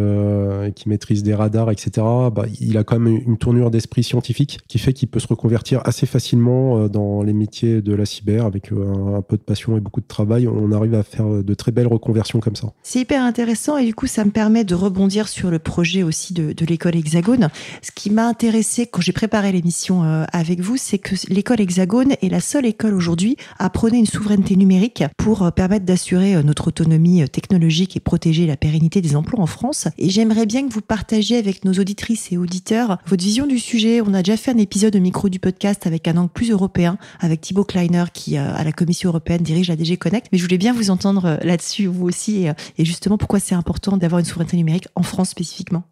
qui 0.75 0.89
maîtrise 0.89 1.23
des 1.23 1.35
radars, 1.35 1.71
etc. 1.71 1.91
Bah, 1.97 2.45
il 2.61 2.77
a 2.79 2.85
quand 2.85 2.99
même 2.99 3.21
une 3.27 3.37
tournure 3.37 3.71
d'esprit 3.71 4.03
scientifique 4.03 4.59
qui 4.69 4.79
fait 4.79 4.93
qu'il 4.93 5.09
peut 5.09 5.21
se 5.21 5.29
reconvertir 5.29 5.81
assez 5.85 6.07
facilement 6.07 6.89
dans 6.89 7.23
les 7.23 7.33
métiers 7.33 7.83
de 7.83 7.95
la 7.95 8.07
cyber 8.07 8.47
avec 8.47 8.73
un, 8.73 9.17
un 9.17 9.23
peu 9.23 9.37
de 9.37 9.43
passion 9.43 9.77
et 9.77 9.81
beaucoup 9.81 10.01
de 10.01 10.07
travail. 10.07 10.49
On 10.49 10.73
arrive 10.73 10.95
à 10.95 11.03
faire 11.03 11.29
de 11.29 11.55
très 11.55 11.73
belles 11.73 11.87
reconversions 11.87 12.41
comme 12.41 12.57
ça. 12.57 12.69
C'est 12.83 13.01
hyper 13.01 13.23
intéressant 13.23 13.77
et 13.77 13.85
du 13.85 13.95
coup, 13.95 14.07
ça 14.07 14.25
me 14.25 14.31
permet 14.31 14.46
permet 14.47 14.63
de 14.63 14.77
rebondir 14.77 15.27
sur 15.27 15.51
le 15.51 15.59
projet 15.59 16.05
aussi 16.05 16.33
de, 16.33 16.55
l'école 16.67 16.95
Hexagone. 16.95 17.49
Ce 17.83 17.91
qui 17.91 18.11
m'a 18.11 18.29
intéressé 18.29 18.87
quand 18.87 19.01
j'ai 19.01 19.11
préparé 19.11 19.51
l'émission 19.51 20.05
euh, 20.05 20.23
avec 20.33 20.61
vous, 20.61 20.77
c'est 20.77 20.99
que 20.99 21.17
l'école 21.29 21.61
Hexagone 21.61 22.13
est 22.23 22.29
la 22.29 22.39
seule 22.39 22.65
école 22.65 22.95
aujourd'hui 22.95 23.37
à 23.59 23.71
prôner 23.71 23.99
une 23.99 24.07
souveraineté 24.07 24.55
numérique 24.55 25.03
pour 25.17 25.43
euh, 25.43 25.51
permettre 25.51 25.85
d'assurer 25.85 26.37
euh, 26.37 26.45
notre 26.45 26.69
autonomie 26.69 27.29
technologique 27.29 27.97
et 27.97 28.01
protéger 28.01 28.47
la 28.47 28.57
pérennité 28.57 29.01
des 29.01 29.17
emplois 29.17 29.41
en 29.41 29.47
France. 29.47 29.89
Et 29.99 30.11
j'aimerais 30.11 30.47
bien 30.47 30.69
que 30.69 30.73
vous 30.73 30.81
partagiez 30.81 31.39
avec 31.39 31.65
nos 31.65 31.73
auditrices 31.73 32.31
et 32.31 32.39
auditeurs 32.39 32.99
votre 33.07 33.25
vision 33.25 33.49
du 33.49 33.59
sujet. 33.59 34.01
On 34.01 34.15
a 34.15 34.23
déjà 34.23 34.37
fait 34.37 34.53
un 34.53 34.59
épisode 34.59 34.93
de 34.93 35.01
micro 35.01 35.29
du 35.29 35.41
podcast 35.41 35.89
avec 35.89 36.07
un 36.07 36.17
angle 36.19 36.31
plus 36.31 36.53
européen, 36.53 36.99
avec 37.19 37.41
Thibaut 37.41 37.65
Kleiner 37.65 38.05
qui, 38.15 38.37
à 38.37 38.63
la 38.63 38.71
Commission 38.71 39.09
européenne, 39.09 39.43
dirige 39.43 39.71
la 39.71 39.75
DG 39.75 39.97
Connect. 39.97 40.29
Mais 40.31 40.39
je 40.39 40.45
voulais 40.45 40.57
bien 40.57 40.73
vous 40.73 40.91
entendre 40.91 41.41
là-dessus, 41.43 41.87
vous 41.87 42.07
aussi, 42.07 42.47
et 42.79 42.85
justement 42.85 43.19
pourquoi 43.19 43.41
c'est 43.41 43.57
important 43.57 43.97
d'avoir 43.97 44.21
une 44.21 44.25
souveraineté 44.25 44.36
numérique 44.57 44.89
en 44.95 45.03
France 45.03 45.31
spécifiquement 45.31 45.85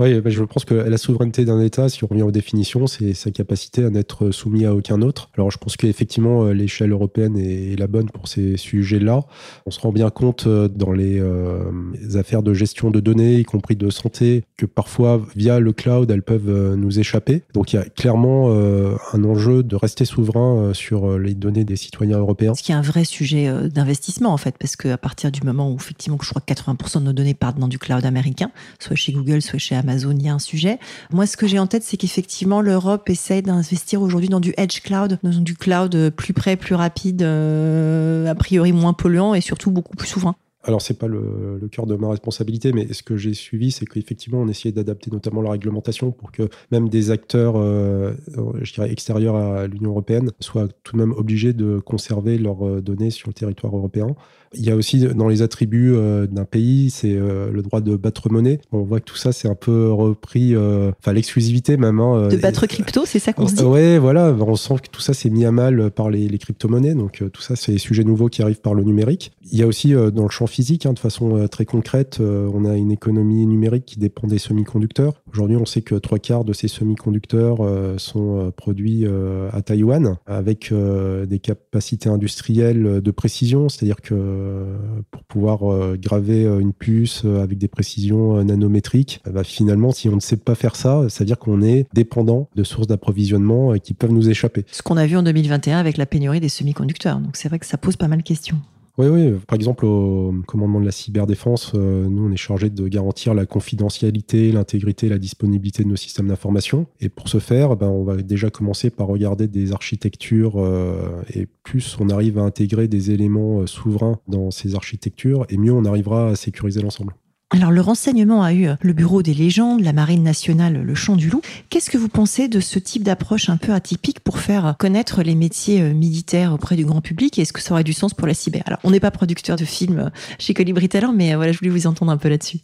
oui, 0.00 0.20
bah, 0.20 0.28
je 0.28 0.42
pense 0.42 0.64
que 0.64 0.74
la 0.74 0.98
souveraineté 0.98 1.44
d'un 1.44 1.60
État, 1.60 1.88
si 1.88 2.02
on 2.02 2.08
revient 2.08 2.24
aux 2.24 2.32
définitions, 2.32 2.88
c'est 2.88 3.14
sa 3.14 3.30
capacité 3.30 3.84
à 3.84 3.90
n'être 3.90 4.32
soumis 4.32 4.64
à 4.64 4.74
aucun 4.74 5.02
autre. 5.02 5.30
Alors 5.36 5.52
je 5.52 5.58
pense 5.58 5.76
qu'effectivement, 5.76 6.46
euh, 6.46 6.52
l'échelle 6.52 6.90
européenne 6.90 7.36
est 7.36 7.78
la 7.78 7.86
bonne 7.86 8.10
pour 8.10 8.26
ces 8.26 8.56
sujets-là. 8.56 9.20
On 9.66 9.70
se 9.70 9.78
rend 9.78 9.92
bien 9.92 10.10
compte 10.10 10.48
euh, 10.48 10.66
dans 10.66 10.90
les, 10.90 11.20
euh, 11.20 11.70
affaires 12.16 12.42
de 12.42 12.54
gestion 12.54 12.90
de 12.90 12.98
données, 12.98 13.36
y 13.36 13.44
compris 13.44 13.76
de 13.76 13.88
santé, 13.88 14.42
que 14.56 14.66
parfois, 14.66 15.22
via 15.36 15.60
le 15.60 15.72
cloud, 15.72 16.10
elles 16.10 16.22
peuvent 16.22 16.74
nous 16.74 16.98
échapper. 16.98 17.44
Donc 17.54 17.72
il 17.72 17.76
y 17.76 17.78
a 17.78 17.84
clairement 17.84 18.50
un 18.50 19.24
enjeu 19.24 19.62
de 19.62 19.76
rester 19.76 20.04
souverain 20.04 20.72
sur 20.74 21.18
les 21.18 21.34
données 21.34 21.64
des 21.64 21.76
citoyens 21.76 22.18
européens. 22.18 22.54
Ce 22.54 22.62
qui 22.62 22.72
est 22.72 22.74
un 22.74 22.82
vrai 22.82 23.04
sujet 23.04 23.68
d'investissement, 23.68 24.32
en 24.32 24.36
fait, 24.36 24.56
parce 24.58 24.76
qu'à 24.76 24.98
partir 24.98 25.32
du 25.32 25.42
moment 25.42 25.70
où, 25.70 25.76
effectivement, 25.76 26.18
je 26.22 26.28
crois 26.28 26.42
que 26.44 26.52
80% 26.52 27.00
de 27.00 27.04
nos 27.04 27.12
données 27.12 27.34
partent 27.34 27.58
dans 27.58 27.68
du 27.68 27.78
cloud 27.78 28.04
américain, 28.04 28.50
soit 28.78 28.96
chez 28.96 29.12
Google, 29.12 29.42
soit 29.42 29.58
chez 29.58 29.74
Amazon, 29.74 29.83
il 29.86 30.22
y 30.22 30.28
a 30.28 30.34
un 30.34 30.38
sujet. 30.38 30.78
Moi, 31.12 31.26
ce 31.26 31.36
que 31.36 31.46
j'ai 31.46 31.58
en 31.58 31.66
tête, 31.66 31.82
c'est 31.82 31.96
qu'effectivement, 31.96 32.60
l'Europe 32.60 33.08
essaye 33.10 33.42
d'investir 33.42 34.02
aujourd'hui 34.02 34.28
dans 34.28 34.40
du 34.40 34.54
edge 34.56 34.80
cloud, 34.82 35.18
dans 35.22 35.30
du 35.30 35.54
cloud 35.54 36.10
plus 36.10 36.32
près, 36.32 36.56
plus 36.56 36.74
rapide, 36.74 37.22
euh, 37.22 38.26
a 38.26 38.34
priori 38.34 38.72
moins 38.72 38.92
polluant 38.92 39.34
et 39.34 39.40
surtout 39.40 39.70
beaucoup 39.70 39.96
plus 39.96 40.08
souverain. 40.08 40.36
Alors, 40.64 40.80
c'est 40.80 40.98
pas 40.98 41.06
le, 41.06 41.68
cœur 41.70 41.86
de 41.86 41.94
ma 41.94 42.08
responsabilité, 42.08 42.72
mais 42.72 42.92
ce 42.92 43.02
que 43.02 43.16
j'ai 43.16 43.34
suivi, 43.34 43.70
c'est 43.70 43.86
qu'effectivement, 43.86 44.40
on 44.40 44.48
essayait 44.48 44.72
d'adapter 44.72 45.10
notamment 45.10 45.42
la 45.42 45.50
réglementation 45.50 46.10
pour 46.10 46.32
que 46.32 46.48
même 46.70 46.88
des 46.88 47.10
acteurs, 47.10 47.54
euh, 47.56 48.12
je 48.60 48.72
dirais, 48.72 48.90
extérieurs 48.90 49.36
à 49.36 49.66
l'Union 49.66 49.90
européenne 49.90 50.30
soient 50.40 50.68
tout 50.82 50.96
de 50.96 50.98
même 50.98 51.12
obligés 51.12 51.52
de 51.52 51.78
conserver 51.78 52.38
leurs 52.38 52.66
euh, 52.66 52.80
données 52.80 53.10
sur 53.10 53.28
le 53.28 53.34
territoire 53.34 53.76
européen. 53.76 54.08
Il 54.56 54.64
y 54.64 54.70
a 54.70 54.76
aussi 54.76 55.00
dans 55.00 55.28
les 55.28 55.42
attributs 55.42 55.92
euh, 55.94 56.26
d'un 56.26 56.44
pays, 56.44 56.90
c'est 56.90 57.14
euh, 57.14 57.50
le 57.50 57.62
droit 57.62 57.80
de 57.80 57.96
battre 57.96 58.30
monnaie. 58.30 58.60
On 58.72 58.82
voit 58.82 59.00
que 59.00 59.04
tout 59.04 59.16
ça, 59.16 59.32
c'est 59.32 59.48
un 59.48 59.54
peu 59.54 59.90
repris, 59.90 60.54
euh, 60.54 60.92
enfin 61.00 61.12
l'exclusivité 61.12 61.76
même. 61.76 62.00
Hein, 62.00 62.28
de 62.28 62.36
battre 62.36 62.66
crypto, 62.66 63.02
c'est 63.04 63.18
ça 63.18 63.32
qu'on 63.32 63.48
se 63.48 63.54
dit? 63.54 63.62
Ouais, 63.62 63.98
voilà. 63.98 64.32
On 64.32 64.56
sent 64.56 64.76
que 64.82 64.88
tout 64.90 65.00
ça, 65.00 65.14
c'est 65.14 65.30
mis 65.30 65.44
à 65.44 65.52
mal 65.52 65.90
par 65.90 66.10
les, 66.10 66.38
crypto-monnaies. 66.38 66.94
Donc 66.94 67.22
tout 67.32 67.42
ça, 67.42 67.56
c'est 67.56 67.72
des 67.72 67.78
sujets 67.78 68.04
nouveaux 68.04 68.28
qui 68.28 68.42
arrivent 68.42 68.60
par 68.60 68.74
le 68.74 68.82
numérique. 68.82 69.32
Il 69.50 69.58
y 69.58 69.62
a 69.62 69.66
aussi 69.66 69.92
dans 69.92 70.24
le 70.24 70.30
champ 70.30 70.46
physique, 70.54 70.86
hein, 70.86 70.92
de 70.92 70.98
façon 70.98 71.46
très 71.48 71.64
concrète, 71.64 72.20
on 72.20 72.64
a 72.64 72.76
une 72.76 72.90
économie 72.90 73.46
numérique 73.46 73.84
qui 73.84 73.98
dépend 73.98 74.26
des 74.26 74.38
semi-conducteurs. 74.38 75.14
Aujourd'hui, 75.32 75.56
on 75.56 75.66
sait 75.66 75.82
que 75.82 75.94
trois 75.96 76.18
quarts 76.18 76.44
de 76.44 76.52
ces 76.52 76.68
semi-conducteurs 76.68 77.58
sont 77.98 78.52
produits 78.56 79.06
à 79.52 79.62
Taïwan 79.62 80.16
avec 80.26 80.72
des 80.72 81.38
capacités 81.38 82.08
industrielles 82.08 83.00
de 83.00 83.10
précision, 83.10 83.68
c'est-à-dire 83.68 84.00
que 84.00 84.14
euh, 84.14 84.76
pour 85.10 85.22
pouvoir 85.24 85.72
euh, 85.72 85.96
graver 86.00 86.44
euh, 86.44 86.60
une 86.60 86.72
puce 86.72 87.24
avec 87.24 87.58
des 87.58 87.68
précisions 87.68 88.42
nanométriques. 88.44 89.20
Bah, 89.30 89.44
finalement, 89.44 89.92
si 89.92 90.08
on 90.08 90.16
ne 90.16 90.20
sait 90.20 90.36
pas 90.36 90.54
faire 90.54 90.76
ça, 90.76 91.06
ça 91.08 91.20
veut 91.20 91.26
dire 91.26 91.38
qu'on 91.38 91.62
est 91.62 91.86
dépendant 91.92 92.48
de 92.54 92.64
sources 92.64 92.86
d'approvisionnement 92.86 93.74
qui 93.78 93.94
peuvent 93.94 94.12
nous 94.12 94.28
échapper. 94.28 94.64
Ce 94.70 94.82
qu'on 94.82 94.96
a 94.96 95.06
vu 95.06 95.16
en 95.16 95.22
2021 95.22 95.78
avec 95.78 95.96
la 95.96 96.06
pénurie 96.06 96.40
des 96.40 96.48
semi-conducteurs. 96.48 97.20
Donc 97.20 97.36
c'est 97.36 97.48
vrai 97.48 97.58
que 97.58 97.66
ça 97.66 97.78
pose 97.78 97.96
pas 97.96 98.08
mal 98.08 98.18
de 98.18 98.24
questions. 98.24 98.60
Oui, 98.96 99.08
oui. 99.08 99.32
Par 99.48 99.56
exemple, 99.56 99.84
au 99.86 100.32
commandement 100.46 100.80
de 100.80 100.84
la 100.84 100.92
cyberdéfense, 100.92 101.72
euh, 101.74 102.06
nous, 102.08 102.28
on 102.28 102.30
est 102.30 102.36
chargé 102.36 102.70
de 102.70 102.86
garantir 102.86 103.34
la 103.34 103.44
confidentialité, 103.44 104.52
l'intégrité, 104.52 105.08
la 105.08 105.18
disponibilité 105.18 105.82
de 105.82 105.88
nos 105.88 105.96
systèmes 105.96 106.28
d'information. 106.28 106.86
Et 107.00 107.08
pour 107.08 107.28
ce 107.28 107.38
faire, 107.40 107.74
ben, 107.74 107.88
on 107.88 108.04
va 108.04 108.16
déjà 108.18 108.50
commencer 108.50 108.90
par 108.90 109.08
regarder 109.08 109.48
des 109.48 109.72
architectures 109.72 110.62
euh, 110.62 111.22
et 111.34 111.46
plus 111.64 111.96
on 111.98 112.08
arrive 112.08 112.38
à 112.38 112.42
intégrer 112.42 112.86
des 112.86 113.10
éléments 113.10 113.62
euh, 113.62 113.66
souverains 113.66 114.20
dans 114.28 114.52
ces 114.52 114.76
architectures, 114.76 115.44
et 115.48 115.56
mieux 115.56 115.72
on 115.72 115.84
arrivera 115.84 116.28
à 116.28 116.36
sécuriser 116.36 116.80
l'ensemble. 116.80 117.14
Alors 117.54 117.70
le 117.70 117.80
renseignement 117.80 118.42
a 118.42 118.52
eu 118.52 118.66
le 118.80 118.92
bureau 118.92 119.22
des 119.22 119.32
légendes, 119.32 119.80
la 119.80 119.92
marine 119.92 120.24
nationale, 120.24 120.82
le 120.82 120.94
champ 120.96 121.14
du 121.14 121.30
loup. 121.30 121.40
Qu'est-ce 121.70 121.88
que 121.88 121.96
vous 121.96 122.08
pensez 122.08 122.48
de 122.48 122.58
ce 122.58 122.80
type 122.80 123.04
d'approche 123.04 123.48
un 123.48 123.56
peu 123.56 123.72
atypique 123.72 124.18
pour 124.18 124.40
faire 124.40 124.74
connaître 124.76 125.22
les 125.22 125.36
métiers 125.36 125.80
euh, 125.80 125.94
militaires 125.94 126.52
auprès 126.52 126.74
du 126.74 126.84
grand 126.84 127.00
public 127.00 127.38
Est-ce 127.38 127.52
que 127.52 127.60
ça 127.60 127.74
aurait 127.74 127.84
du 127.84 127.92
sens 127.92 128.12
pour 128.12 128.26
la 128.26 128.34
cyber? 128.34 128.64
Alors 128.66 128.80
on 128.82 128.90
n'est 128.90 128.98
pas 128.98 129.12
producteur 129.12 129.54
de 129.54 129.64
films 129.64 130.00
euh, 130.00 130.10
chez 130.40 130.52
Colibri 130.52 130.88
Talent, 130.88 131.12
mais 131.12 131.32
euh, 131.32 131.36
voilà, 131.36 131.52
je 131.52 131.58
voulais 131.58 131.70
vous 131.70 131.86
entendre 131.86 132.10
un 132.10 132.16
peu 132.16 132.28
là-dessus. 132.28 132.58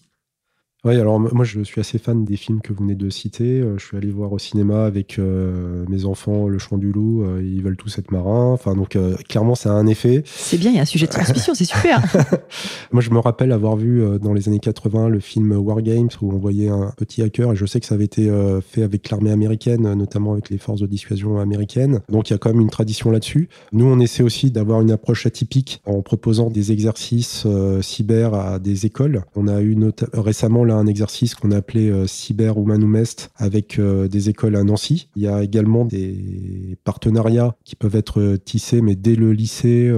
Oui, 0.82 0.96
alors 0.96 1.20
moi 1.20 1.44
je 1.44 1.60
suis 1.60 1.78
assez 1.78 1.98
fan 1.98 2.24
des 2.24 2.36
films 2.36 2.62
que 2.62 2.72
vous 2.72 2.82
venez 2.82 2.94
de 2.94 3.10
citer. 3.10 3.60
Euh, 3.60 3.76
je 3.76 3.84
suis 3.84 3.98
allé 3.98 4.10
voir 4.10 4.32
au 4.32 4.38
cinéma 4.38 4.86
avec 4.86 5.18
euh, 5.18 5.84
mes 5.90 6.06
enfants 6.06 6.48
Le 6.48 6.58
Chant 6.58 6.78
du 6.78 6.90
Loup. 6.90 7.22
Euh, 7.22 7.42
ils 7.44 7.62
veulent 7.62 7.76
tous 7.76 7.98
être 7.98 8.10
marins. 8.10 8.52
Enfin, 8.52 8.74
donc 8.74 8.96
clairement, 9.28 9.54
ça 9.54 9.72
a 9.72 9.74
un 9.74 9.86
effet. 9.86 10.22
C'est 10.24 10.56
bien, 10.56 10.70
il 10.70 10.76
y 10.76 10.78
a 10.78 10.82
un 10.82 10.86
sujet 10.86 11.04
de 11.04 11.12
transmission, 11.12 11.52
c'est 11.54 11.66
super. 11.66 12.02
moi, 12.92 13.02
je 13.02 13.10
me 13.10 13.18
rappelle 13.18 13.52
avoir 13.52 13.76
vu 13.76 14.02
dans 14.20 14.32
les 14.32 14.48
années 14.48 14.58
80 14.58 15.10
le 15.10 15.20
film 15.20 15.52
War 15.52 15.82
Games 15.82 16.08
où 16.22 16.32
on 16.32 16.38
voyait 16.38 16.70
un 16.70 16.92
petit 16.96 17.22
hacker 17.22 17.52
et 17.52 17.56
je 17.56 17.66
sais 17.66 17.78
que 17.78 17.86
ça 17.86 17.94
avait 17.94 18.04
été 18.04 18.30
fait 18.66 18.82
avec 18.82 19.10
l'armée 19.10 19.30
américaine, 19.30 19.92
notamment 19.94 20.32
avec 20.32 20.48
les 20.48 20.56
forces 20.56 20.80
de 20.80 20.86
dissuasion 20.86 21.38
américaines. 21.38 22.00
Donc 22.08 22.30
il 22.30 22.32
y 22.32 22.36
a 22.36 22.38
quand 22.38 22.50
même 22.50 22.60
une 22.60 22.70
tradition 22.70 23.10
là-dessus. 23.10 23.50
Nous, 23.72 23.84
on 23.84 24.00
essaie 24.00 24.22
aussi 24.22 24.50
d'avoir 24.50 24.80
une 24.80 24.90
approche 24.90 25.26
atypique 25.26 25.82
en 25.84 26.00
proposant 26.00 26.48
des 26.48 26.72
exercices 26.72 27.46
cyber 27.82 28.32
à 28.32 28.58
des 28.58 28.86
écoles. 28.86 29.24
On 29.36 29.46
a 29.46 29.60
eu 29.60 29.76
récemment 30.14 30.64
un 30.76 30.86
exercice 30.86 31.34
qu'on 31.34 31.50
appelait 31.50 31.90
euh, 31.90 32.06
Cyber 32.06 32.58
Humanum 32.58 32.96
Est 32.96 33.30
avec 33.36 33.78
euh, 33.78 34.08
des 34.08 34.28
écoles 34.28 34.56
à 34.56 34.64
Nancy. 34.64 35.08
Il 35.16 35.22
y 35.22 35.28
a 35.28 35.42
également 35.42 35.84
des 35.84 36.76
partenariats 36.84 37.54
qui 37.64 37.76
peuvent 37.76 37.96
être 37.96 38.20
euh, 38.20 38.36
tissés, 38.36 38.80
mais 38.80 38.96
dès 38.96 39.14
le 39.14 39.32
lycée, 39.32 39.92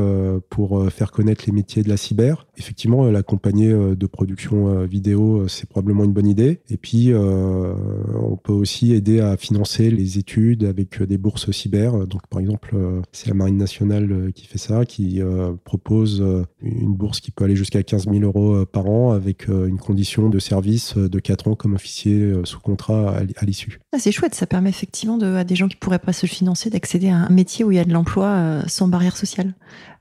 pour 0.51 0.91
faire 0.91 1.11
connaître 1.11 1.45
les 1.47 1.53
métiers 1.53 1.83
de 1.83 1.89
la 1.89 1.97
cyber. 1.97 2.47
Effectivement, 2.57 3.05
l'accompagner 3.11 3.73
de 3.73 4.07
production 4.07 4.85
vidéo, 4.85 5.49
c'est 5.49 5.69
probablement 5.69 6.05
une 6.05 6.13
bonne 6.13 6.27
idée. 6.27 6.61
Et 6.71 6.77
puis, 6.77 7.13
on 7.15 8.37
peut 8.37 8.53
aussi 8.53 8.93
aider 8.93 9.21
à 9.21 9.37
financer 9.37 9.91
les 9.91 10.19
études 10.19 10.65
avec 10.65 11.03
des 11.03 11.19
bourses 11.19 11.51
cyber. 11.51 12.07
Donc, 12.07 12.27
par 12.29 12.41
exemple, 12.41 12.77
c'est 13.13 13.29
la 13.29 13.35
Marine 13.35 13.57
nationale 13.57 14.33
qui 14.35 14.47
fait 14.47 14.59
ça, 14.59 14.85
qui 14.85 15.21
propose 15.65 16.25
une 16.61 16.95
bourse 16.95 17.21
qui 17.21 17.31
peut 17.31 17.45
aller 17.45 17.57
jusqu'à 17.57 17.83
15 17.83 18.09
000 18.11 18.21
euros 18.21 18.65
par 18.67 18.87
an 18.87 19.13
avec 19.13 19.49
une 19.49 19.79
condition 19.79 20.29
de 20.29 20.39
service 20.39 20.62
service 20.63 20.97
de 20.97 21.19
4 21.19 21.49
ans 21.49 21.55
comme 21.57 21.75
officier 21.75 22.33
sous 22.45 22.61
contrat 22.61 23.17
à 23.37 23.45
l'issue. 23.45 23.81
Ah, 23.93 23.99
c'est 23.99 24.13
chouette, 24.13 24.35
ça 24.35 24.47
permet 24.47 24.71
effectivement 24.71 25.19
de, 25.19 25.35
à 25.35 25.45
des 25.45 25.57
gens 25.57 25.67
qui 25.67 25.77
pourraient 25.77 25.99
pas 25.99 26.13
se 26.13 26.27
financer 26.27 26.71
d'accéder 26.71 27.09
à 27.09 27.17
un 27.17 27.29
métier 27.31 27.65
où 27.65 27.73
il 27.73 27.77
y 27.77 27.81
a 27.81 27.85
de 27.85 27.93
l'emploi 27.93 28.63
sans 28.69 28.87
barrière 28.87 29.17
sociale. 29.17 29.55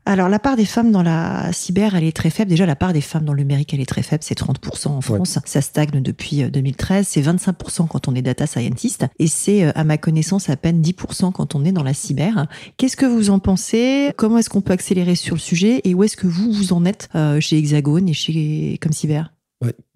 Alors, 0.06 0.30
la 0.30 0.40
part 0.40 0.56
des 0.56 0.66
femmes 0.66 0.92
dans 0.92 1.04
la 1.04 1.54
cyber, 1.54 1.96
elle 1.96 2.04
est 2.04 2.16
très 2.16 2.32
faible. 2.32 2.50
Déjà, 2.50 2.66
la 2.66 2.76
part 2.76 2.92
des 2.92 3.02
femmes 3.02 3.24
dans 3.24 3.34
le 3.34 3.42
numérique, 3.44 3.74
elle 3.74 3.82
est 3.82 3.86
très 3.86 4.02
faible. 4.02 4.24
C'est 4.24 4.38
30% 4.38 4.88
en 4.88 5.02
France. 5.02 5.38
Ça 5.46 5.62
stagne 5.62 6.02
depuis 6.02 6.44
2013. 6.50 7.08
C'est 7.08 7.22
25% 7.22 7.88
quand 7.88 8.08
on 8.08 8.16
est 8.16 8.24
data 8.24 8.48
scientist. 8.48 9.06
Et 9.20 9.28
c'est, 9.28 9.64
à 9.76 9.84
ma 9.84 9.98
connaissance, 9.98 10.50
à 10.50 10.56
peine 10.56 10.82
10% 10.82 11.32
quand 11.32 11.54
on 11.54 11.64
est 11.66 11.72
dans 11.72 11.84
la 11.84 11.94
cyber. 11.94 12.48
Qu'est-ce 12.78 12.98
que 12.98 13.06
vous 13.06 13.30
en 13.30 13.38
pensez? 13.38 14.12
Comment 14.18 14.40
est-ce 14.40 14.50
qu'on 14.50 14.62
peut 14.62 14.74
accélérer 14.74 15.16
sur 15.16 15.36
le 15.36 15.40
sujet? 15.42 15.82
Et 15.84 15.94
où 15.94 16.04
est-ce 16.04 16.18
que 16.18 16.28
vous, 16.28 16.52
vous 16.52 16.74
en 16.74 16.84
êtes 16.86 17.10
chez 17.40 17.60
Hexagone 17.60 18.10
et 18.10 18.14
chez 18.14 18.80
Comme 18.82 18.94
Cyber? 18.94 19.32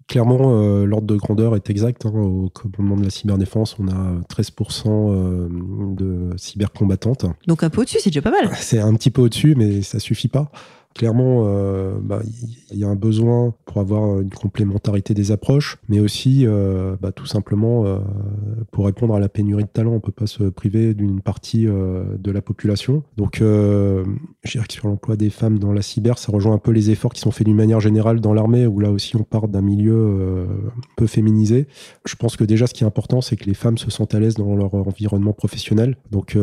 Clairement, 0.08 0.38
euh, 0.52 0.84
l'ordre 0.84 1.06
de 1.08 1.16
grandeur 1.16 1.56
est 1.56 1.68
exact. 1.68 2.06
Hein. 2.06 2.12
Au 2.14 2.48
commandement 2.48 2.96
de 2.96 3.04
la 3.04 3.10
cyberdéfense, 3.10 3.76
on 3.80 3.88
a 3.88 4.20
13% 4.30 4.84
euh, 4.86 5.48
de 5.96 6.30
cybercombattantes. 6.36 7.26
Donc 7.48 7.64
un 7.64 7.70
peu 7.70 7.80
au-dessus, 7.80 7.98
c'est 8.00 8.10
déjà 8.10 8.22
pas 8.22 8.30
mal. 8.30 8.50
C'est 8.54 8.78
un 8.78 8.94
petit 8.94 9.10
peu 9.10 9.22
au-dessus, 9.22 9.54
mais 9.56 9.82
ça 9.82 9.98
suffit 9.98 10.28
pas. 10.28 10.52
Clairement, 10.96 11.42
euh, 11.44 11.98
bah, 12.00 12.22
il 12.72 12.78
y 12.78 12.84
a 12.84 12.88
un 12.88 12.94
besoin 12.94 13.52
pour 13.66 13.82
avoir 13.82 14.18
une 14.18 14.30
complémentarité 14.30 15.12
des 15.12 15.30
approches, 15.30 15.76
mais 15.90 16.00
aussi 16.00 16.46
euh, 16.46 16.96
bah, 16.98 17.12
tout 17.12 17.26
simplement 17.26 17.84
euh, 17.84 17.98
pour 18.72 18.86
répondre 18.86 19.14
à 19.14 19.20
la 19.20 19.28
pénurie 19.28 19.64
de 19.64 19.68
talent. 19.68 19.90
On 19.90 19.96
ne 19.96 20.00
peut 20.00 20.10
pas 20.10 20.26
se 20.26 20.44
priver 20.44 20.94
d'une 20.94 21.20
partie 21.20 21.66
de 21.66 22.30
la 22.30 22.40
population. 22.40 23.02
Donc, 23.18 23.40
je 23.40 24.04
dirais 24.50 24.66
que 24.66 24.72
sur 24.72 24.88
l'emploi 24.88 25.16
des 25.16 25.28
femmes 25.28 25.58
dans 25.58 25.74
la 25.74 25.82
cyber, 25.82 26.16
ça 26.16 26.32
rejoint 26.32 26.54
un 26.54 26.58
peu 26.58 26.70
les 26.70 26.90
efforts 26.90 27.12
qui 27.12 27.20
sont 27.20 27.30
faits 27.30 27.46
d'une 27.46 27.56
manière 27.56 27.80
générale 27.80 28.20
dans 28.20 28.32
l'armée, 28.32 28.66
où 28.66 28.80
là 28.80 28.90
aussi 28.90 29.16
on 29.16 29.22
part 29.22 29.48
d'un 29.48 29.60
milieu 29.60 30.46
peu 30.96 31.06
féminisé. 31.06 31.66
Je 32.06 32.14
pense 32.14 32.38
que 32.38 32.44
déjà, 32.44 32.66
ce 32.66 32.72
qui 32.72 32.84
est 32.84 32.86
important, 32.86 33.20
c'est 33.20 33.36
que 33.36 33.44
les 33.44 33.54
femmes 33.54 33.76
se 33.76 33.90
sentent 33.90 34.14
à 34.14 34.20
l'aise 34.20 34.36
dans 34.36 34.56
leur 34.56 34.74
environnement 34.74 35.34
professionnel. 35.34 35.98
Donc, 36.10 36.38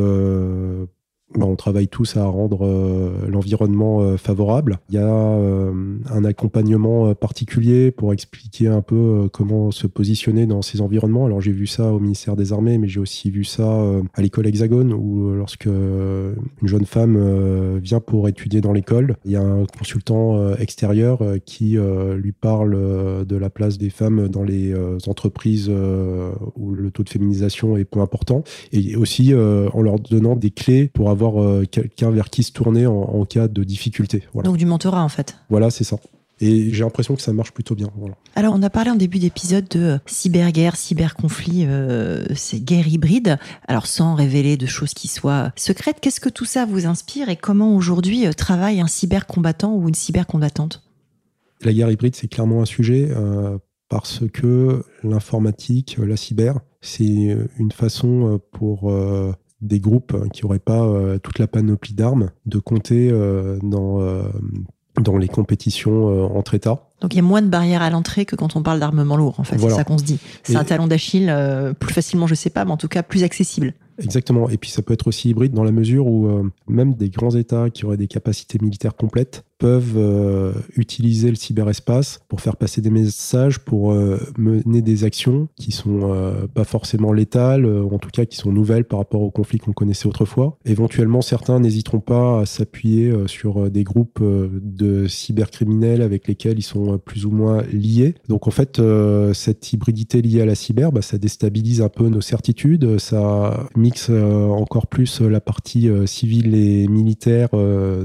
on 1.41 1.55
travaille 1.55 1.87
tous 1.87 2.17
à 2.17 2.25
rendre 2.25 2.65
euh, 2.65 3.11
l'environnement 3.27 4.01
euh, 4.01 4.17
favorable. 4.17 4.79
Il 4.89 4.95
y 4.95 4.97
a 4.97 5.07
euh, 5.07 5.71
un 6.09 6.25
accompagnement 6.25 7.13
particulier 7.15 7.91
pour 7.91 8.13
expliquer 8.13 8.67
un 8.67 8.81
peu 8.81 9.29
comment 9.31 9.71
se 9.71 9.87
positionner 9.87 10.45
dans 10.45 10.61
ces 10.61 10.81
environnements. 10.81 11.25
Alors 11.25 11.41
j'ai 11.41 11.51
vu 11.51 11.67
ça 11.67 11.91
au 11.91 11.99
ministère 11.99 12.35
des 12.35 12.53
Armées, 12.53 12.77
mais 12.77 12.87
j'ai 12.87 12.99
aussi 12.99 13.31
vu 13.31 13.43
ça 13.43 13.81
à 14.13 14.21
l'école 14.21 14.47
Hexagone, 14.47 14.93
où 14.93 15.31
lorsque 15.33 15.65
une 15.65 16.35
jeune 16.63 16.85
femme 16.85 17.77
vient 17.79 17.99
pour 17.99 18.27
étudier 18.27 18.61
dans 18.61 18.73
l'école, 18.73 19.15
il 19.25 19.31
y 19.31 19.35
a 19.35 19.41
un 19.41 19.65
consultant 19.65 20.53
extérieur 20.55 21.19
qui 21.45 21.77
lui 22.15 22.31
parle 22.31 23.25
de 23.25 23.35
la 23.35 23.49
place 23.49 23.77
des 23.77 23.89
femmes 23.89 24.27
dans 24.27 24.43
les 24.43 24.73
entreprises 25.07 25.69
où 25.69 26.73
le 26.73 26.91
taux 26.91 27.03
de 27.03 27.09
féminisation 27.09 27.77
est 27.77 27.85
peu 27.85 27.99
important, 27.99 28.43
et 28.71 28.95
aussi 28.95 29.33
en 29.33 29.81
leur 29.81 29.99
donnant 29.99 30.35
des 30.35 30.51
clés 30.51 30.89
pour 30.93 31.09
avoir 31.09 31.22
euh, 31.31 31.65
quelqu'un 31.65 32.11
vers 32.11 32.29
qui 32.29 32.43
se 32.43 32.51
tourner 32.51 32.85
en, 32.85 33.25
cas 33.25 33.47
de 33.47 33.63
difficulté. 33.63 34.23
Donc 34.43 34.57
du 34.57 34.65
mentorat 34.65 35.03
en 35.03 35.09
fait. 35.09 35.37
Voilà, 35.49 35.69
c'est 35.69 35.83
ça. 35.83 35.97
Et 36.41 36.73
j'ai 36.73 36.83
l'impression 36.83 37.15
que 37.15 37.21
ça 37.21 37.31
marche 37.31 37.51
plutôt 37.51 37.73
bien. 37.73 37.89
Alors, 38.35 38.53
on 38.57 38.61
a 38.63 38.69
parlé 38.69 38.89
en 38.91 38.95
début 38.95 39.19
d'épisode 39.19 39.67
de 39.69 39.79
euh, 39.79 39.97
cyberguerre, 40.07 40.75
cyberconflit, 40.75 41.65
euh, 41.65 42.25
c'est 42.35 42.59
guerre 42.59 42.87
hybride. 42.87 43.37
Alors, 43.67 43.87
sans 43.87 44.15
révéler 44.15 44.57
de 44.57 44.65
choses 44.65 44.93
qui 44.93 45.07
soient 45.07 45.53
secrètes, 45.55 45.97
qu'est-ce 46.01 46.19
que 46.19 46.29
tout 46.29 46.45
ça 46.45 46.65
vous 46.65 46.85
inspire 46.85 47.29
et 47.29 47.37
comment 47.37 47.75
aujourd'hui 47.75 48.25
travaille 48.35 48.81
un 48.81 48.87
cybercombattant 48.87 49.73
ou 49.73 49.87
une 49.87 49.95
cybercombattante? 49.95 50.83
La 51.61 51.71
guerre 51.71 51.91
hybride, 51.91 52.15
c'est 52.15 52.27
clairement 52.27 52.61
un 52.61 52.65
sujet 52.65 53.09
parce 53.87 54.23
que 54.33 54.83
l'informatique, 55.03 55.97
la 55.97 56.17
cyber, 56.17 56.59
c'est 56.81 57.37
une 57.57 57.71
façon 57.71 58.41
pour 58.51 58.91
des 59.63 59.79
groupes 59.79 60.29
qui 60.31 60.43
n'auraient 60.43 60.59
pas 60.59 60.83
euh, 60.83 61.17
toute 61.17 61.39
la 61.39 61.47
panoplie 61.47 61.93
d'armes 61.93 62.29
de 62.45 62.59
compter 62.59 63.09
euh, 63.11 63.57
dans, 63.63 64.01
euh, 64.01 64.23
dans 65.01 65.17
les 65.17 65.27
compétitions 65.27 66.35
entre 66.35 66.53
États. 66.53 66.89
Donc 67.01 67.13
il 67.13 67.17
y 67.17 67.19
a 67.19 67.23
moins 67.23 67.41
de 67.41 67.47
barrières 67.47 67.81
à 67.81 67.89
l'entrée 67.89 68.25
que 68.25 68.35
quand 68.35 68.55
on 68.55 68.61
parle 68.61 68.79
d'armement 68.79 69.17
lourd, 69.17 69.39
en 69.39 69.43
fait, 69.43 69.57
c'est 69.57 69.69
ça 69.69 69.83
qu'on 69.83 69.97
se 69.97 70.03
dit. 70.03 70.19
C'est 70.43 70.55
un 70.55 70.63
talon 70.63 70.87
d'Achille, 70.87 71.33
plus 71.79 71.93
facilement, 71.93 72.27
je 72.27 72.35
sais 72.35 72.49
pas, 72.49 72.63
mais 72.65 72.71
en 72.71 72.77
tout 72.77 72.87
cas 72.87 73.03
plus 73.03 73.23
accessible. 73.23 73.73
Exactement. 73.99 74.49
Et 74.49 74.57
puis 74.57 74.69
ça 74.69 74.81
peut 74.81 74.93
être 74.93 75.07
aussi 75.07 75.29
hybride 75.29 75.53
dans 75.53 75.63
la 75.63 75.71
mesure 75.71 76.07
où 76.07 76.49
même 76.67 76.93
des 76.93 77.09
grands 77.09 77.35
États 77.35 77.69
qui 77.69 77.85
auraient 77.85 77.97
des 77.97 78.07
capacités 78.07 78.57
militaires 78.61 78.95
complètes 78.95 79.43
peuvent 79.57 79.93
euh, 79.95 80.51
utiliser 80.75 81.29
le 81.29 81.35
cyberespace 81.35 82.19
pour 82.27 82.41
faire 82.41 82.57
passer 82.57 82.81
des 82.81 82.89
messages, 82.89 83.59
pour 83.59 83.93
euh, 83.93 84.19
mener 84.37 84.81
des 84.81 85.03
actions 85.03 85.47
qui 85.55 85.71
sont 85.71 86.11
euh, 86.11 86.47
pas 86.47 86.63
forcément 86.63 87.13
létales, 87.13 87.65
ou 87.65 87.93
en 87.93 87.99
tout 87.99 88.09
cas 88.09 88.25
qui 88.25 88.37
sont 88.37 88.51
nouvelles 88.51 88.85
par 88.85 88.99
rapport 88.99 89.21
aux 89.21 89.31
conflits 89.31 89.59
qu'on 89.59 89.73
connaissait 89.73 90.07
autrefois. 90.07 90.57
Éventuellement, 90.65 91.21
certains 91.21 91.59
n'hésiteront 91.59 91.99
pas 91.99 92.41
à 92.41 92.45
s'appuyer 92.45 93.13
sur 93.27 93.69
des 93.69 93.83
groupes 93.83 94.21
de 94.21 95.07
cybercriminels 95.07 96.01
avec 96.01 96.27
lesquels 96.27 96.57
ils 96.59 96.63
sont 96.63 96.97
plus 96.97 97.25
ou 97.25 97.31
moins 97.31 97.63
liés. 97.71 98.15
Donc 98.27 98.47
en 98.47 98.51
fait, 98.51 98.81
cette 99.33 99.71
hybridité 99.71 100.21
liée 100.21 100.41
à 100.41 100.45
la 100.45 100.55
cyber, 100.55 100.91
bah, 100.91 101.01
ça 101.01 101.17
déstabilise 101.17 101.81
un 101.81 101.89
peu 101.89 102.09
nos 102.09 102.21
certitudes, 102.21 102.99
ça 102.99 103.67
mixe 103.75 104.09
encore 104.09 104.87
plus 104.87 105.21
la 105.21 105.39
partie 105.39 105.89
civile 106.05 106.55
et 106.55 106.87
militaire 106.87 107.49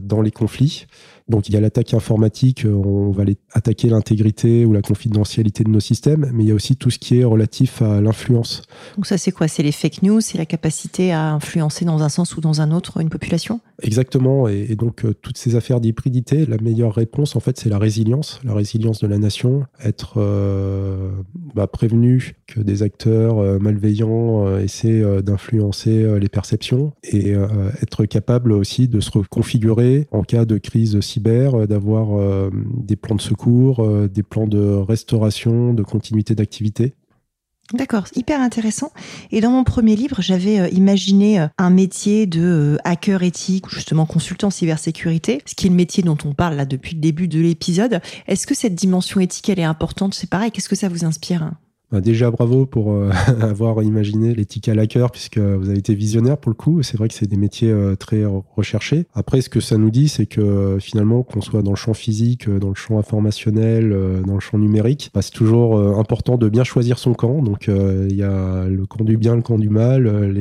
dans 0.03 0.23
les 0.23 0.31
conflits. 0.31 0.87
Donc 1.29 1.49
il 1.49 1.55
y 1.55 1.57
a 1.57 1.61
l'attaque 1.61 1.93
informatique, 1.93 2.65
euh, 2.65 2.73
on 2.73 3.11
va 3.11 3.23
aller 3.23 3.37
attaquer 3.53 3.89
l'intégrité 3.89 4.65
ou 4.65 4.73
la 4.73 4.81
confidentialité 4.81 5.63
de 5.63 5.69
nos 5.69 5.81
systèmes, 5.81 6.31
mais 6.33 6.45
il 6.45 6.49
y 6.49 6.53
a 6.53 6.55
aussi 6.55 6.77
tout 6.77 6.91
ce 6.91 6.99
qui 6.99 7.19
est 7.19 7.25
relatif 7.25 7.83
à 7.83 8.01
l'influence. 8.01 8.63
Donc 8.97 9.07
ça 9.07 9.19
c'est 9.19 9.33
quoi? 9.33 9.47
C'est 9.47 9.63
les 9.63 9.73
fake 9.73 10.03
news, 10.03 10.21
c'est 10.21 10.39
la 10.39 10.47
capacité 10.47 11.13
à 11.13 11.33
influencer 11.33 11.85
dans 11.85 12.03
un 12.03 12.09
sens 12.09 12.37
ou 12.37 12.41
dans 12.41 12.61
un 12.63 12.73
autre 12.73 13.01
une 13.01 13.11
population? 13.11 13.61
Exactement, 13.83 14.49
et, 14.49 14.75
donc 14.75 15.05
euh, 15.05 15.15
toutes 15.15 15.37
ces 15.37 15.55
affaires 15.55 15.81
d'hybridité, 15.81 16.47
la 16.47 16.57
meilleure 16.57 16.95
réponse 16.95 17.37
en 17.37 17.41
fait 17.41 17.59
c'est 17.59 17.69
la 17.69 17.79
résilience, 17.79 18.41
la 18.43 18.55
résilience 18.55 19.01
de 19.01 19.07
la 19.07 19.19
nation, 19.19 19.65
être 19.85 20.15
euh, 20.17 21.11
bah, 21.55 21.67
prévenu 21.67 22.37
que 22.47 22.61
des 22.61 22.83
acteurs 22.83 23.61
malveillants 23.61 24.59
essaient 24.59 25.23
d'influencer 25.23 26.19
les 26.19 26.29
perceptions 26.29 26.93
et 27.05 27.35
être 27.83 28.07
capable 28.07 28.53
aussi 28.53 28.89
de 28.89 29.01
se 29.01 29.11
reconfigurer 29.11 30.09
en 30.11 30.23
cas 30.23 30.45
de 30.45 30.57
crise 30.59 31.01
cyber 31.19 31.55
euh, 31.55 31.67
d'avoir 31.67 32.19
euh, 32.19 32.51
des 32.53 32.97
plans 32.97 33.17
de 33.17 33.21
secours, 33.21 33.81
euh, 33.81 34.09
des 34.09 34.23
plans 34.23 34.47
de 34.47 34.77
restauration, 34.77 35.75
de 35.75 35.83
continuité 35.83 36.35
d'activité. 36.35 36.95
D'accord, 37.75 38.05
hyper 38.17 38.41
intéressant. 38.41 38.93
Et 39.31 39.43
dans 39.43 39.51
mon 39.51 39.63
premier 39.63 39.95
livre, 39.95 40.23
j'avais 40.23 40.71
imaginé 40.71 41.47
un 41.59 41.69
métier 41.69 42.27
de 42.27 42.79
hacker 42.83 43.23
éthique, 43.23 43.69
justement 43.69 44.07
consultant 44.07 44.49
cybersécurité, 44.49 45.43
ce 45.45 45.55
qui 45.55 45.67
est 45.67 45.71
le 45.71 45.77
métier 45.77 46.03
dont 46.03 46.17
on 46.25 46.33
parle 46.33 46.57
là 46.57 46.65
depuis 46.65 46.95
le 46.95 47.01
début 47.03 47.29
de 47.29 47.39
l'épisode. 47.41 48.01
Est-ce 48.27 48.47
que 48.47 48.55
cette 48.55 48.75
dimension 48.75 49.21
éthique, 49.21 49.51
elle 49.51 49.61
est 49.61 49.65
importante? 49.65 50.15
C'est 50.15 50.31
pareil, 50.31 50.51
qu'est-ce 50.51 50.71
que 50.71 50.77
ça 50.77 50.89
vous 50.89 51.05
inspire? 51.05 51.51
Bah, 51.91 52.03
déjà, 52.03 52.31
bravo 52.31 52.67
pour 52.67 52.93
euh, 52.93 53.11
avoir 53.41 53.83
imaginé 53.83 54.35
l'éthique 54.35 54.69
à 54.69 54.75
laqueur, 54.75 55.11
puisque 55.11 55.39
vous 55.39 55.71
avez 55.71 55.79
été 55.79 55.95
visionnaire 55.95 56.37
pour 56.37 56.51
le 56.51 56.55
coup. 56.55 56.83
C'est 56.83 56.99
vrai 56.99 57.09
que 57.09 57.15
c'est 57.15 57.27
des 57.27 57.39
métiers 57.39 57.71
euh, 57.71 57.97
très 57.97 58.25
recherchés. 58.57 59.07
Après, 59.15 59.41
ce 59.41 59.49
que 59.49 59.61
ça 59.61 59.79
nous 59.79 59.91
dit, 59.91 60.09
c'est 60.09 60.27
que 60.27 60.77
finalement, 60.81 61.23
qu'on 61.23 61.41
soit 61.41 61.63
dans 61.63 61.71
le 61.71 61.77
champ 61.77 61.95
physique, 61.95 62.47
euh, 62.47 62.59
dans 62.59 62.69
le 62.69 62.75
champ 62.75 62.99
informationnel, 62.99 63.97
dans 64.27 64.35
le 64.35 64.41
champ 64.41 64.59
numérique, 64.59 65.11
bah, 65.15 65.23
c'est 65.23 65.33
toujours 65.33 65.79
important 65.99 66.37
de 66.37 66.49
bien 66.49 66.65
choisir 66.65 66.99
son 66.99 67.15
camp. 67.15 67.43
Donc, 67.43 67.69
il 67.69 68.15
y 68.15 68.23
a 68.23 68.67
le 68.67 68.87
camp 68.87 69.05
du 69.05 69.17
bien, 69.17 69.37
le 69.37 69.43
camp 69.43 69.59
du 69.59 69.69
mal. 69.69 70.35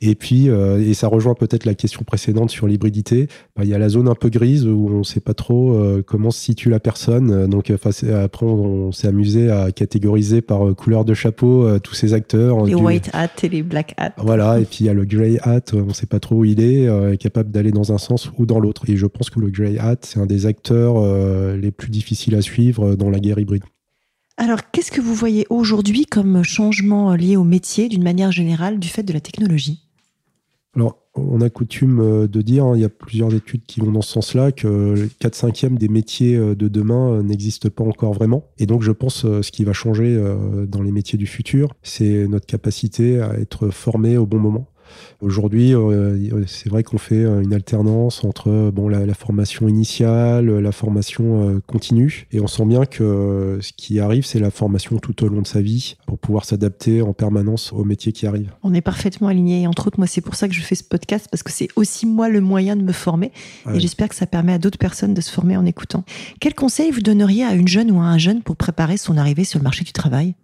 Et 0.00 0.14
puis, 0.14 0.46
et 0.46 0.94
ça 0.94 1.08
rejoint 1.08 1.34
peut-être 1.34 1.64
la 1.64 1.74
question 1.74 2.02
précédente 2.04 2.50
sur 2.50 2.66
l'hybridité, 2.66 3.28
bah, 3.56 3.64
il 3.64 3.70
y 3.70 3.74
a 3.74 3.78
la 3.78 3.88
zone 3.88 4.08
un 4.08 4.14
peu 4.14 4.28
grise 4.28 4.66
où 4.66 4.88
on 4.90 4.98
ne 4.98 5.02
sait 5.02 5.20
pas 5.20 5.34
trop 5.34 5.76
comment 6.06 6.30
se 6.30 6.40
situe 6.40 6.70
la 6.70 6.80
personne. 6.80 7.46
Donc, 7.46 7.70
après, 7.70 8.46
on 8.46 8.92
s'est 8.92 9.08
amusé 9.08 9.50
à 9.50 9.70
catégoriser 9.72 10.40
par 10.42 10.61
euh, 10.68 10.74
couleur 10.74 11.04
de 11.04 11.14
chapeau 11.14 11.66
euh, 11.66 11.78
tous 11.78 11.94
ces 11.94 12.14
acteurs. 12.14 12.64
Les 12.64 12.74
white 12.74 13.10
hat 13.12 13.30
et 13.42 13.48
les 13.48 13.62
black 13.62 13.94
hat. 13.96 14.12
Voilà, 14.18 14.58
et 14.58 14.64
puis 14.64 14.78
il 14.80 14.86
y 14.86 14.88
a 14.88 14.94
le 14.94 15.04
grey 15.04 15.38
hat, 15.42 15.60
on 15.72 15.86
ne 15.86 15.92
sait 15.92 16.06
pas 16.06 16.20
trop 16.20 16.36
où 16.36 16.44
il 16.44 16.60
est, 16.60 16.86
euh, 16.86 17.16
capable 17.16 17.50
d'aller 17.50 17.70
dans 17.70 17.92
un 17.92 17.98
sens 17.98 18.30
ou 18.38 18.46
dans 18.46 18.60
l'autre. 18.60 18.82
Et 18.88 18.96
je 18.96 19.06
pense 19.06 19.30
que 19.30 19.40
le 19.40 19.50
grey 19.50 19.78
hat, 19.78 19.96
c'est 20.02 20.20
un 20.20 20.26
des 20.26 20.46
acteurs 20.46 21.02
les 21.56 21.70
plus 21.70 21.90
difficiles 21.90 22.34
à 22.34 22.42
suivre 22.42 22.94
dans 22.94 23.10
la 23.10 23.20
guerre 23.20 23.38
hybride. 23.38 23.64
Alors, 24.36 24.70
qu'est-ce 24.70 24.90
que 24.90 25.00
vous 25.00 25.14
voyez 25.14 25.46
aujourd'hui 25.50 26.06
comme 26.06 26.42
changement 26.42 27.14
lié 27.14 27.36
au 27.36 27.44
métier 27.44 27.88
d'une 27.88 28.02
manière 28.02 28.32
générale 28.32 28.78
du 28.78 28.88
fait 28.88 29.02
de 29.02 29.12
la 29.12 29.20
technologie? 29.20 29.82
Alors, 30.74 31.01
on 31.14 31.40
a 31.40 31.50
coutume 31.50 32.00
euh, 32.00 32.26
de 32.26 32.42
dire, 32.42 32.64
hein, 32.64 32.72
il 32.74 32.80
y 32.80 32.84
a 32.84 32.88
plusieurs 32.88 33.34
études 33.34 33.64
qui 33.66 33.80
vont 33.80 33.92
dans 33.92 34.02
ce 34.02 34.12
sens-là, 34.12 34.52
que 34.52 35.08
4 35.18 35.34
5 35.34 35.74
des 35.74 35.88
métiers 35.88 36.36
euh, 36.36 36.54
de 36.54 36.68
demain 36.68 37.12
euh, 37.12 37.22
n'existent 37.22 37.68
pas 37.68 37.84
encore 37.84 38.12
vraiment. 38.12 38.46
Et 38.58 38.66
donc, 38.66 38.82
je 38.82 38.92
pense 38.92 39.22
ce 39.22 39.50
qui 39.50 39.64
va 39.64 39.72
changer 39.72 40.18
dans 40.68 40.82
les 40.82 40.92
métiers 40.92 41.18
du 41.18 41.26
futur, 41.26 41.74
c'est 41.82 42.26
notre 42.28 42.46
capacité 42.46 43.20
à 43.20 43.34
être 43.38 43.70
formé 43.70 44.16
au 44.16 44.26
bon 44.26 44.38
moment. 44.38 44.68
Aujourd'hui, 45.20 45.74
c'est 46.46 46.68
vrai 46.68 46.82
qu'on 46.82 46.98
fait 46.98 47.22
une 47.22 47.52
alternance 47.52 48.24
entre 48.24 48.70
bon, 48.70 48.88
la, 48.88 49.14
formation 49.14 49.68
initiale, 49.68 50.50
la 50.50 50.72
formation 50.72 51.60
continue, 51.66 52.26
et 52.32 52.40
on 52.40 52.46
sent 52.46 52.64
bien 52.64 52.84
que 52.86 53.58
ce 53.60 53.72
qui 53.72 54.00
arrive, 54.00 54.24
c'est 54.24 54.40
la 54.40 54.50
formation 54.50 54.98
tout 54.98 55.24
au 55.24 55.28
long 55.28 55.42
de 55.42 55.46
sa 55.46 55.60
vie 55.60 55.96
pour 56.06 56.18
pouvoir 56.18 56.44
s'adapter 56.44 57.02
en 57.02 57.12
permanence 57.12 57.72
aux 57.72 57.84
métiers 57.84 58.12
qui 58.12 58.26
arrivent. 58.26 58.52
On 58.62 58.74
est 58.74 58.80
parfaitement 58.80 59.28
alignés. 59.28 59.66
Entre 59.66 59.86
autres, 59.86 59.98
moi, 59.98 60.06
c'est 60.06 60.20
pour 60.20 60.34
ça 60.34 60.48
que 60.48 60.54
je 60.54 60.62
fais 60.62 60.74
ce 60.74 60.84
podcast, 60.84 61.28
parce 61.30 61.42
que 61.42 61.52
c'est 61.52 61.68
aussi 61.76 62.06
moi 62.06 62.28
le 62.28 62.40
moyen 62.40 62.76
de 62.76 62.82
me 62.82 62.92
former, 62.92 63.32
et 63.72 63.80
j'espère 63.80 64.08
que 64.08 64.14
ça 64.14 64.26
permet 64.26 64.52
à 64.52 64.58
d'autres 64.58 64.78
personnes 64.78 65.14
de 65.14 65.20
se 65.20 65.30
former 65.30 65.56
en 65.56 65.64
écoutant. 65.66 66.04
Quel 66.40 66.54
conseil 66.54 66.90
vous 66.90 67.00
donneriez 67.00 67.44
à 67.44 67.54
une 67.54 67.68
jeune 67.68 67.90
ou 67.90 68.00
à 68.00 68.04
un 68.04 68.18
jeune 68.18 68.42
pour 68.42 68.56
préparer 68.56 68.96
son 68.96 69.16
arrivée 69.16 69.44
sur 69.44 69.58
le 69.58 69.64
marché 69.64 69.84
du 69.84 69.92
travail? 69.92 70.34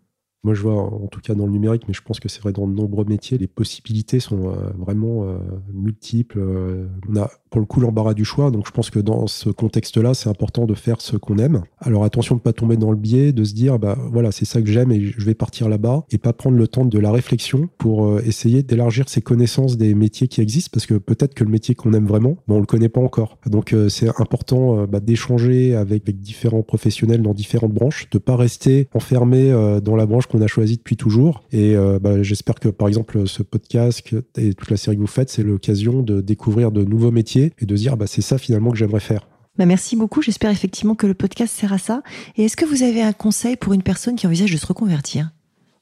Moi, 0.44 0.54
je 0.54 0.62
vois, 0.62 0.74
en 0.74 1.08
tout 1.08 1.20
cas 1.20 1.34
dans 1.34 1.46
le 1.46 1.52
numérique, 1.52 1.82
mais 1.88 1.94
je 1.94 2.02
pense 2.02 2.20
que 2.20 2.28
c'est 2.28 2.40
vrai 2.40 2.52
dans 2.52 2.68
de 2.68 2.72
nombreux 2.72 3.04
métiers, 3.04 3.38
les 3.38 3.48
possibilités 3.48 4.20
sont 4.20 4.50
euh, 4.50 4.70
vraiment 4.78 5.24
euh, 5.24 5.38
multiples. 5.74 6.38
Euh, 6.38 6.86
on 7.08 7.16
a 7.16 7.28
pour 7.50 7.60
le 7.60 7.66
coup 7.66 7.80
l'embarras 7.80 8.14
du 8.14 8.24
choix, 8.24 8.50
donc 8.52 8.66
je 8.66 8.70
pense 8.70 8.90
que 8.90 9.00
dans 9.00 9.26
ce 9.26 9.50
contexte-là, 9.50 10.14
c'est 10.14 10.28
important 10.28 10.66
de 10.66 10.74
faire 10.74 11.00
ce 11.00 11.16
qu'on 11.16 11.38
aime. 11.38 11.62
Alors 11.80 12.04
attention 12.04 12.36
de 12.36 12.40
ne 12.40 12.44
pas 12.44 12.52
tomber 12.52 12.76
dans 12.76 12.92
le 12.92 12.96
biais, 12.96 13.32
de 13.32 13.42
se 13.42 13.52
dire, 13.52 13.80
bah 13.80 13.98
voilà, 14.12 14.30
c'est 14.30 14.44
ça 14.44 14.62
que 14.62 14.68
j'aime 14.68 14.92
et 14.92 15.00
je 15.00 15.24
vais 15.24 15.34
partir 15.34 15.68
là-bas, 15.68 16.04
et 16.10 16.18
pas 16.18 16.32
prendre 16.32 16.56
le 16.56 16.68
temps 16.68 16.84
de 16.84 16.98
la 16.98 17.10
réflexion 17.10 17.68
pour 17.78 18.20
essayer 18.20 18.62
d'élargir 18.62 19.08
ses 19.08 19.22
connaissances 19.22 19.76
des 19.78 19.94
métiers 19.94 20.28
qui 20.28 20.42
existent, 20.42 20.70
parce 20.74 20.84
que 20.84 20.94
peut-être 20.94 21.34
que 21.34 21.42
le 21.42 21.50
métier 21.50 21.74
qu'on 21.74 21.94
aime 21.94 22.06
vraiment, 22.06 22.36
on 22.48 22.60
le 22.60 22.66
connaît 22.66 22.90
pas 22.90 23.00
encore. 23.00 23.38
Donc 23.46 23.74
c'est 23.88 24.08
important 24.20 24.86
bah, 24.86 25.00
d'échanger 25.00 25.74
avec, 25.74 26.04
différents 26.20 26.62
professionnels 26.62 27.22
dans 27.22 27.34
différentes 27.34 27.72
branches, 27.72 28.10
de 28.10 28.18
pas 28.18 28.36
rester 28.36 28.88
enfermé 28.94 29.50
dans 29.82 29.96
la 29.96 30.04
branche 30.04 30.27
qu'on 30.28 30.40
a 30.40 30.46
choisi 30.46 30.76
depuis 30.76 30.96
toujours. 30.96 31.42
Et 31.52 31.76
euh, 31.76 31.98
bah, 31.98 32.22
j'espère 32.22 32.56
que, 32.56 32.68
par 32.68 32.88
exemple, 32.88 33.26
ce 33.26 33.42
podcast 33.42 34.02
et 34.36 34.54
toute 34.54 34.70
la 34.70 34.76
série 34.76 34.96
que 34.96 35.00
vous 35.00 35.06
faites, 35.06 35.30
c'est 35.30 35.42
l'occasion 35.42 36.02
de 36.02 36.20
découvrir 36.20 36.70
de 36.70 36.84
nouveaux 36.84 37.10
métiers 37.10 37.52
et 37.58 37.66
de 37.66 37.76
dire, 37.76 37.96
bah, 37.96 38.06
c'est 38.06 38.22
ça 38.22 38.38
finalement 38.38 38.70
que 38.70 38.76
j'aimerais 38.76 39.00
faire. 39.00 39.26
Bah 39.58 39.66
merci 39.66 39.96
beaucoup. 39.96 40.22
J'espère 40.22 40.50
effectivement 40.50 40.94
que 40.94 41.08
le 41.08 41.14
podcast 41.14 41.52
sert 41.52 41.72
à 41.72 41.78
ça. 41.78 42.02
Et 42.36 42.44
est-ce 42.44 42.56
que 42.56 42.64
vous 42.64 42.84
avez 42.84 43.02
un 43.02 43.12
conseil 43.12 43.56
pour 43.56 43.72
une 43.72 43.82
personne 43.82 44.14
qui 44.14 44.26
envisage 44.28 44.52
de 44.52 44.56
se 44.56 44.66
reconvertir? 44.66 45.30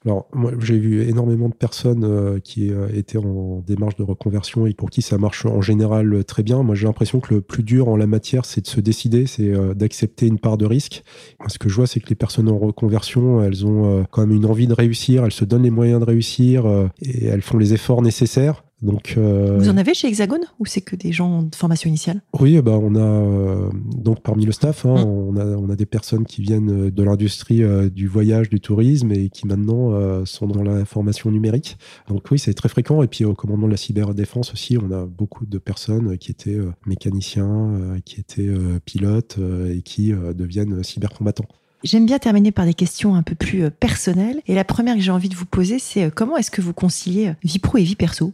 Alors, 0.05 0.27
moi, 0.33 0.51
j'ai 0.59 0.77
vu 0.77 1.01
énormément 1.01 1.49
de 1.49 1.53
personnes 1.53 2.03
euh, 2.03 2.39
qui 2.39 2.71
euh, 2.71 2.87
étaient 2.93 3.17
en 3.17 3.63
démarche 3.65 3.95
de 3.95 4.03
reconversion 4.03 4.67
et 4.67 4.73
pour 4.73 4.89
qui 4.89 5.01
ça 5.01 5.17
marche 5.17 5.45
en 5.45 5.61
général 5.61 6.13
euh, 6.13 6.23
très 6.23 6.43
bien. 6.43 6.61
Moi, 6.63 6.75
j'ai 6.75 6.85
l'impression 6.85 7.19
que 7.19 7.33
le 7.33 7.41
plus 7.41 7.63
dur 7.63 7.89
en 7.89 7.97
la 7.97 8.07
matière, 8.07 8.45
c'est 8.45 8.61
de 8.61 8.67
se 8.67 8.79
décider, 8.79 9.25
c'est 9.25 9.51
d'accepter 9.75 10.27
une 10.27 10.39
part 10.39 10.57
de 10.57 10.65
risque. 10.65 11.03
ce 11.47 11.57
que 11.57 11.69
je 11.69 11.75
vois, 11.75 11.87
c'est 11.87 11.99
que 11.99 12.09
les 12.09 12.15
personnes 12.15 12.49
en 12.49 12.57
reconversion, 12.57 13.43
elles 13.43 13.65
ont 13.65 14.05
quand 14.11 14.21
même 14.21 14.35
une 14.35 14.45
envie 14.45 14.67
de 14.67 14.73
réussir, 14.73 15.25
elles 15.25 15.31
se 15.31 15.45
donnent 15.45 15.63
les 15.63 15.69
moyens 15.69 15.99
de 15.99 16.05
réussir 16.05 16.65
et 17.01 17.25
elles 17.25 17.41
font 17.41 17.57
les 17.57 17.73
efforts 17.73 18.01
nécessaires. 18.01 18.63
Donc, 18.81 19.15
euh, 19.17 19.57
Vous 19.57 19.69
en 19.69 19.77
avez 19.77 19.95
chez 19.95 20.07
Hexagone 20.07 20.43
ou 20.59 20.67
c'est 20.67 20.81
que 20.81 20.95
des 20.95 21.11
gens 21.11 21.41
de 21.41 21.55
formation 21.55 21.87
initiale? 21.87 22.21
Oui, 22.39 22.61
bah 22.61 22.77
on 22.79 22.93
a 22.93 22.99
euh, 22.99 23.69
donc 23.73 24.21
parmi 24.21 24.45
le 24.45 24.51
staff, 24.51 24.85
hein, 24.85 25.01
hum. 25.01 25.35
on, 25.35 25.37
a, 25.37 25.45
on 25.45 25.69
a 25.69 25.75
des 25.75 25.87
personnes 25.87 26.25
qui 26.25 26.41
viennent 26.41 26.85
euh, 26.85 26.91
de 26.91 27.03
l'industrie 27.03 27.63
du 27.89 28.07
voyage, 28.07 28.49
du 28.49 28.59
tourisme 28.59 29.11
et 29.11 29.29
qui 29.29 29.47
maintenant 29.47 30.25
sont 30.25 30.47
dans 30.47 30.63
la 30.63 30.85
formation 30.85 31.31
numérique. 31.31 31.77
Donc 32.07 32.29
oui, 32.31 32.39
c'est 32.39 32.53
très 32.53 32.69
fréquent. 32.69 33.01
Et 33.01 33.07
puis 33.07 33.25
au 33.25 33.33
commandement 33.33 33.67
de 33.67 33.71
la 33.71 33.77
cyberdéfense 33.77 34.53
aussi, 34.53 34.77
on 34.77 34.91
a 34.91 35.05
beaucoup 35.05 35.45
de 35.45 35.57
personnes 35.57 36.17
qui 36.17 36.31
étaient 36.31 36.57
mécaniciens, 36.85 37.97
qui 38.05 38.19
étaient 38.19 38.49
pilotes 38.85 39.37
et 39.69 39.81
qui 39.81 40.11
deviennent 40.11 40.83
cybercombattants. 40.83 41.45
J'aime 41.83 42.05
bien 42.05 42.19
terminer 42.19 42.51
par 42.51 42.65
des 42.65 42.73
questions 42.73 43.15
un 43.15 43.23
peu 43.23 43.35
plus 43.35 43.69
personnelles. 43.71 44.41
Et 44.47 44.55
la 44.55 44.63
première 44.63 44.95
que 44.95 45.01
j'ai 45.01 45.11
envie 45.11 45.29
de 45.29 45.35
vous 45.35 45.45
poser, 45.45 45.79
c'est 45.79 46.11
comment 46.13 46.37
est-ce 46.37 46.51
que 46.51 46.61
vous 46.61 46.73
conciliez 46.73 47.33
vie 47.43 47.59
pro 47.59 47.77
et 47.77 47.83
vie 47.83 47.95
perso? 47.95 48.33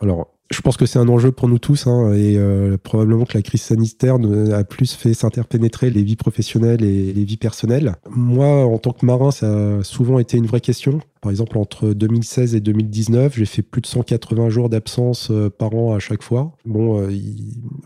Alors, 0.00 0.28
je 0.50 0.62
pense 0.62 0.76
que 0.76 0.84
c'est 0.84 0.98
un 0.98 1.08
enjeu 1.08 1.30
pour 1.30 1.48
nous 1.48 1.60
tous, 1.60 1.86
hein, 1.86 2.12
et 2.12 2.36
euh, 2.36 2.76
probablement 2.76 3.24
que 3.24 3.38
la 3.38 3.42
crise 3.42 3.62
sanitaire 3.62 4.16
a 4.52 4.64
plus 4.64 4.94
fait 4.94 5.14
s'interpénétrer 5.14 5.90
les 5.90 6.02
vies 6.02 6.16
professionnelles 6.16 6.82
et 6.82 7.12
les 7.12 7.24
vies 7.24 7.36
personnelles. 7.36 7.94
Moi, 8.08 8.64
en 8.64 8.78
tant 8.78 8.92
que 8.92 9.06
marin, 9.06 9.30
ça 9.30 9.78
a 9.78 9.84
souvent 9.84 10.18
été 10.18 10.38
une 10.38 10.46
vraie 10.46 10.60
question. 10.60 11.00
Par 11.20 11.30
exemple, 11.30 11.56
entre 11.56 11.92
2016 11.92 12.56
et 12.56 12.60
2019, 12.60 13.36
j'ai 13.36 13.44
fait 13.44 13.62
plus 13.62 13.80
de 13.80 13.86
180 13.86 14.48
jours 14.48 14.68
d'absence 14.70 15.28
euh, 15.30 15.50
par 15.50 15.72
an 15.74 15.94
à 15.94 16.00
chaque 16.00 16.22
fois. 16.22 16.56
Bon, 16.64 17.00
euh, 17.00 17.12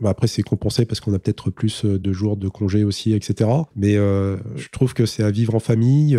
bah, 0.00 0.10
après, 0.10 0.26
c'est 0.26 0.42
compensé 0.42 0.86
parce 0.86 1.00
qu'on 1.00 1.12
a 1.12 1.18
peut-être 1.18 1.50
plus 1.50 1.84
de 1.84 2.12
jours 2.12 2.38
de 2.38 2.48
congé 2.48 2.84
aussi, 2.84 3.12
etc. 3.12 3.50
Mais 3.76 3.94
je 3.94 4.68
trouve 4.70 4.94
que 4.94 5.04
c'est 5.04 5.22
à 5.22 5.30
vivre 5.30 5.54
en 5.54 5.60
famille 5.60 6.16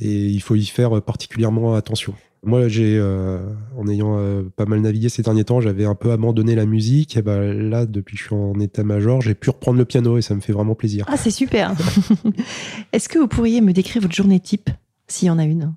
et 0.00 0.26
il 0.26 0.40
faut 0.40 0.56
y 0.56 0.66
faire 0.66 1.00
particulièrement 1.02 1.74
attention. 1.74 2.14
Moi, 2.44 2.68
j'ai, 2.68 2.96
euh, 2.98 3.40
en 3.76 3.88
ayant 3.88 4.18
euh, 4.18 4.44
pas 4.54 4.64
mal 4.64 4.80
navigué 4.80 5.08
ces 5.08 5.22
derniers 5.22 5.44
temps, 5.44 5.60
j'avais 5.60 5.84
un 5.84 5.94
peu 5.94 6.12
abandonné 6.12 6.54
la 6.54 6.66
musique. 6.66 7.16
Et 7.16 7.22
ben 7.22 7.52
là, 7.52 7.86
depuis 7.86 8.16
que 8.16 8.22
je 8.22 8.26
suis 8.26 8.34
en 8.34 8.58
état-major, 8.60 9.20
j'ai 9.20 9.34
pu 9.34 9.50
reprendre 9.50 9.78
le 9.78 9.84
piano 9.84 10.18
et 10.18 10.22
ça 10.22 10.34
me 10.34 10.40
fait 10.40 10.52
vraiment 10.52 10.74
plaisir. 10.74 11.04
Ah, 11.08 11.16
c'est 11.16 11.30
super. 11.30 11.74
Est-ce 12.92 13.08
que 13.08 13.18
vous 13.18 13.28
pourriez 13.28 13.60
me 13.60 13.72
décrire 13.72 14.02
votre 14.02 14.14
journée 14.14 14.40
type, 14.40 14.70
s'il 15.08 15.28
y 15.28 15.30
en 15.30 15.38
a 15.38 15.44
une? 15.44 15.74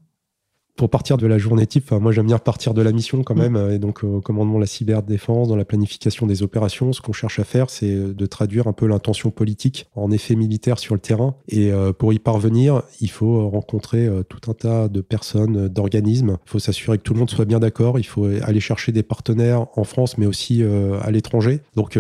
Pour 0.75 0.89
partir 0.89 1.17
de 1.17 1.27
la 1.27 1.38
journée 1.38 1.67
type, 1.67 1.91
moi 1.91 2.12
j'aime 2.12 2.27
bien 2.27 2.38
partir 2.38 2.73
de 2.73 2.81
la 2.81 2.91
mission 2.91 3.23
quand 3.23 3.36
mm. 3.36 3.39
même, 3.39 3.71
et 3.71 3.79
donc 3.79 4.03
au 4.03 4.21
commandement 4.21 4.55
de 4.55 4.62
la 4.62 4.67
cyberdéfense, 4.67 5.47
dans 5.47 5.55
la 5.55 5.65
planification 5.65 6.25
des 6.25 6.43
opérations, 6.43 6.93
ce 6.93 7.01
qu'on 7.01 7.13
cherche 7.13 7.39
à 7.39 7.43
faire, 7.43 7.69
c'est 7.69 7.95
de 7.95 8.25
traduire 8.25 8.67
un 8.67 8.73
peu 8.73 8.88
l'intention 8.88 9.31
politique 9.31 9.88
en 9.95 10.12
effet 10.12 10.36
militaire 10.36 10.79
sur 10.79 10.95
le 10.95 10.99
terrain. 10.99 11.36
Et 11.47 11.71
euh, 11.71 11.93
pour 11.93 12.13
y 12.13 12.19
parvenir, 12.19 12.84
il 12.99 13.10
faut 13.10 13.49
rencontrer 13.49 14.05
euh, 14.05 14.23
tout 14.23 14.49
un 14.49 14.53
tas 14.53 14.88
de 14.88 15.01
personnes, 15.01 15.67
d'organismes. 15.67 16.38
Il 16.45 16.49
faut 16.49 16.60
s'assurer 16.60 16.97
que 16.97 17.03
tout 17.03 17.13
le 17.13 17.19
monde 17.19 17.29
soit 17.29 17.45
bien 17.45 17.60
d'accord. 17.60 17.99
Il 17.99 18.05
faut 18.05 18.25
aller 18.25 18.60
chercher 18.60 18.91
des 18.91 19.03
partenaires 19.03 19.67
en 19.75 19.84
France, 19.84 20.17
mais 20.17 20.25
aussi 20.25 20.63
euh, 20.63 20.99
à 21.01 21.12
l'étranger. 21.12 21.62
Donc 21.75 21.97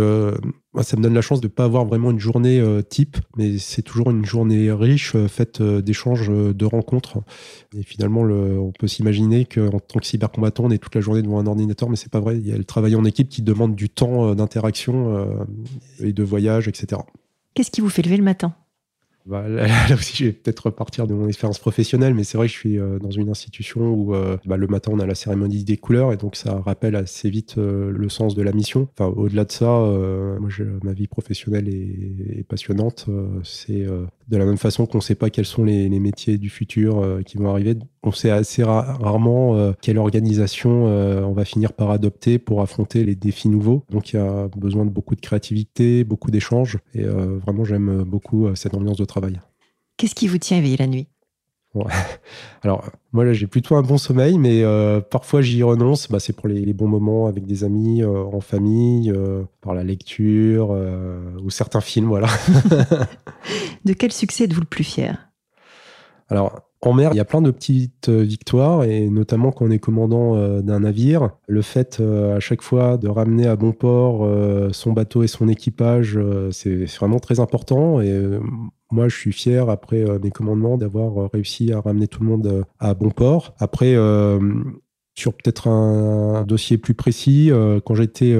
ça 0.79 0.95
me 0.95 1.01
donne 1.01 1.13
la 1.13 1.21
chance 1.21 1.41
de 1.41 1.47
ne 1.47 1.51
pas 1.51 1.65
avoir 1.65 1.85
vraiment 1.85 2.11
une 2.11 2.19
journée 2.19 2.59
euh, 2.59 2.81
type, 2.81 3.17
mais 3.35 3.57
c'est 3.57 3.81
toujours 3.81 4.09
une 4.11 4.23
journée 4.23 4.71
riche, 4.71 5.15
euh, 5.15 5.27
faite 5.27 5.59
euh, 5.59 5.81
d'échanges, 5.81 6.29
de 6.29 6.65
rencontres. 6.65 7.19
Et 7.75 7.83
finalement, 7.83 8.23
le, 8.23 8.57
on 8.57 8.71
peut 8.71 8.87
s'imaginer 8.87 9.45
qu'en 9.45 9.79
tant 9.79 9.99
que 9.99 10.05
cybercombattant, 10.05 10.65
on 10.65 10.71
est 10.71 10.77
toute 10.77 10.95
la 10.95 11.01
journée 11.01 11.21
devant 11.21 11.39
un 11.39 11.47
ordinateur, 11.47 11.89
mais 11.89 11.97
c'est 11.97 12.11
pas 12.11 12.21
vrai. 12.21 12.37
Il 12.37 12.47
y 12.47 12.53
a 12.53 12.57
le 12.57 12.63
travail 12.63 12.95
en 12.95 13.03
équipe 13.03 13.27
qui 13.27 13.41
demande 13.41 13.75
du 13.75 13.89
temps 13.89 14.33
d'interaction 14.33 15.45
et 15.99 16.13
de 16.13 16.23
voyage, 16.23 16.67
etc. 16.67 17.01
Qu'est-ce 17.53 17.71
qui 17.71 17.81
vous 17.81 17.89
fait 17.89 18.01
lever 18.01 18.17
le 18.17 18.23
matin? 18.23 18.55
Bah, 19.25 19.47
là, 19.47 19.93
aussi, 19.93 20.17
je 20.17 20.25
vais 20.25 20.31
peut-être 20.31 20.67
repartir 20.67 21.07
de 21.07 21.13
mon 21.13 21.27
expérience 21.27 21.59
professionnelle, 21.59 22.13
mais 22.13 22.23
c'est 22.23 22.37
vrai 22.37 22.47
que 22.47 22.53
je 22.53 22.57
suis 22.57 22.79
euh, 22.79 22.99
dans 22.99 23.11
une 23.11 23.29
institution 23.29 23.93
où 23.93 24.15
euh, 24.15 24.37
bah, 24.45 24.57
le 24.57 24.67
matin, 24.67 24.91
on 24.93 24.99
a 24.99 25.05
la 25.05 25.15
cérémonie 25.15 25.63
des 25.63 25.77
couleurs, 25.77 26.13
et 26.13 26.17
donc 26.17 26.35
ça 26.35 26.59
rappelle 26.59 26.95
assez 26.95 27.29
vite 27.29 27.57
euh, 27.57 27.91
le 27.91 28.09
sens 28.09 28.35
de 28.35 28.41
la 28.41 28.51
mission. 28.51 28.87
Enfin, 28.97 29.11
au-delà 29.15 29.45
de 29.45 29.51
ça, 29.51 29.65
moi, 29.65 30.49
ma 30.83 30.93
vie 30.93 31.07
professionnelle 31.07 31.69
est, 31.69 32.43
passionnante. 32.47 33.07
c'est 33.43 33.85
de 34.31 34.37
la 34.37 34.45
même 34.45 34.57
façon 34.57 34.85
qu'on 34.85 34.97
ne 34.97 35.03
sait 35.03 35.15
pas 35.15 35.29
quels 35.29 35.45
sont 35.45 35.63
les, 35.63 35.89
métiers 35.99 36.37
du 36.37 36.49
futur 36.49 37.21
qui 37.25 37.37
vont 37.37 37.51
arriver. 37.51 37.75
On 38.01 38.11
sait 38.11 38.31
assez 38.31 38.63
rarement 38.63 39.73
quelle 39.81 39.99
organisation 39.99 40.85
on 40.85 41.33
va 41.33 41.45
finir 41.45 41.73
par 41.73 41.91
adopter 41.91 42.39
pour 42.39 42.61
affronter 42.61 43.03
les 43.03 43.15
défis 43.15 43.49
nouveaux. 43.49 43.83
Donc, 43.91 44.13
il 44.13 44.15
y 44.15 44.19
a 44.19 44.47
besoin 44.55 44.85
de 44.85 44.89
beaucoup 44.89 45.15
de 45.15 45.21
créativité, 45.21 46.03
beaucoup 46.03 46.31
d'échanges, 46.31 46.79
et 46.95 47.03
vraiment, 47.03 47.65
j'aime 47.65 48.03
beaucoup 48.03 48.55
cette 48.55 48.73
ambiance 48.73 48.97
de 48.97 49.05
travail. 49.05 49.39
Qu'est-ce 49.97 50.15
qui 50.15 50.27
vous 50.27 50.39
tient 50.39 50.57
éveillé 50.57 50.77
la 50.77 50.87
nuit? 50.87 51.07
Alors, 52.63 52.85
moi, 53.13 53.25
là, 53.25 53.33
j'ai 53.33 53.47
plutôt 53.47 53.75
un 53.75 53.81
bon 53.81 53.97
sommeil, 53.97 54.37
mais 54.37 54.63
euh, 54.63 54.99
parfois 54.99 55.41
j'y 55.41 55.63
renonce. 55.63 56.09
Bah, 56.09 56.19
c'est 56.19 56.33
pour 56.33 56.47
les, 56.47 56.73
bons 56.73 56.87
moments 56.87 57.27
avec 57.27 57.45
des 57.45 57.63
amis, 57.63 58.03
euh, 58.03 58.23
en 58.23 58.41
famille, 58.41 59.11
euh, 59.11 59.43
par 59.61 59.73
la 59.73 59.83
lecture 59.83 60.69
ou 61.41 61.49
certains 61.49 61.81
films, 61.81 62.07
voilà. 62.07 62.27
de 63.85 63.93
quel 63.93 64.11
succès 64.11 64.45
êtes-vous 64.45 64.61
le 64.61 64.65
plus 64.65 64.83
fier? 64.83 65.29
Alors, 66.29 66.61
en 66.81 66.93
mer, 66.93 67.11
il 67.13 67.17
y 67.17 67.19
a 67.19 67.25
plein 67.25 67.41
de 67.41 67.51
petites 67.51 68.09
victoires, 68.09 68.83
et 68.83 69.09
notamment 69.09 69.51
quand 69.51 69.65
on 69.65 69.71
est 69.71 69.79
commandant 69.79 70.61
d'un 70.61 70.79
navire, 70.79 71.29
le 71.47 71.61
fait 71.61 71.99
à 72.01 72.39
chaque 72.39 72.61
fois 72.61 72.97
de 72.97 73.07
ramener 73.07 73.47
à 73.47 73.55
bon 73.55 73.71
port 73.71 74.27
son 74.73 74.91
bateau 74.91 75.23
et 75.23 75.27
son 75.27 75.47
équipage, 75.47 76.19
c'est 76.51 76.85
vraiment 76.85 77.19
très 77.19 77.39
important. 77.39 78.01
Et 78.01 78.39
moi, 78.91 79.07
je 79.07 79.15
suis 79.15 79.31
fier, 79.31 79.69
après 79.69 80.01
euh, 80.01 80.19
mes 80.21 80.31
commandements, 80.31 80.77
d'avoir 80.77 81.17
euh, 81.17 81.29
réussi 81.31 81.71
à 81.71 81.79
ramener 81.79 82.07
tout 82.07 82.21
le 82.21 82.29
monde 82.29 82.47
euh, 82.47 82.63
à 82.79 82.93
bon 82.93 83.09
port. 83.09 83.55
Après, 83.57 83.95
sur 85.15 85.33
peut-être 85.33 85.67
un 85.67 86.43
dossier 86.43 86.77
plus 86.77 86.93
précis, 86.93 87.51
quand 87.85 87.95
j'étais 87.95 88.35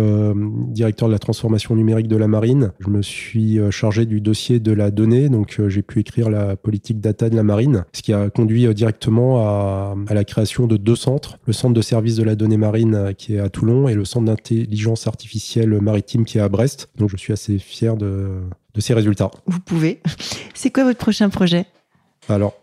directeur 0.70 1.08
de 1.08 1.14
la 1.14 1.20
transformation 1.20 1.76
numérique 1.76 2.08
de 2.08 2.16
la 2.16 2.28
marine, 2.28 2.72
je 2.80 2.90
me 2.90 3.02
suis 3.02 3.60
chargé 3.72 4.06
du 4.06 4.22
dossier 4.22 4.60
de 4.60 4.72
la 4.72 4.90
donnée, 4.90 5.30
donc 5.30 5.60
j'ai 5.68 5.82
pu 5.82 6.00
écrire 6.00 6.30
la 6.30 6.56
politique 6.56 7.00
data 7.00 7.30
de 7.30 7.36
la 7.36 7.44
marine, 7.44 7.86
ce 7.94 8.02
qui 8.02 8.14
a 8.14 8.30
conduit 8.30 8.74
directement 8.74 9.46
à, 9.46 9.96
à, 10.08 10.14
la 10.14 10.24
création 10.24 10.68
de 10.68 10.78
deux 10.78 10.96
centres, 10.96 11.38
le 11.46 11.54
centre 11.54 11.74
de 11.74 11.82
service 11.82 12.16
de 12.16 12.24
la 12.24 12.36
donnée 12.36 12.58
marine 12.58 13.14
qui 13.18 13.36
est 13.36 13.40
à 13.40 13.50
Toulon 13.50 13.88
et 13.88 13.94
le 13.94 14.06
centre 14.06 14.26
d'intelligence 14.26 15.08
artificielle 15.08 15.80
maritime 15.82 16.26
qui 16.26 16.38
est 16.38 16.42
à 16.42 16.50
Brest. 16.50 16.90
Donc 16.98 17.10
je 17.10 17.18
suis 17.18 17.34
assez 17.34 17.60
fier 17.60 17.98
de, 17.98 18.30
de 18.74 18.82
ces 18.82 18.94
résultats. 18.94 19.32
Vous 19.46 19.60
pouvez. 19.60 20.02
C'est 20.54 20.70
quoi 20.70 20.84
votre 20.84 21.00
prochain 21.00 21.30
projet? 21.30 21.66
Alors, 22.30 22.54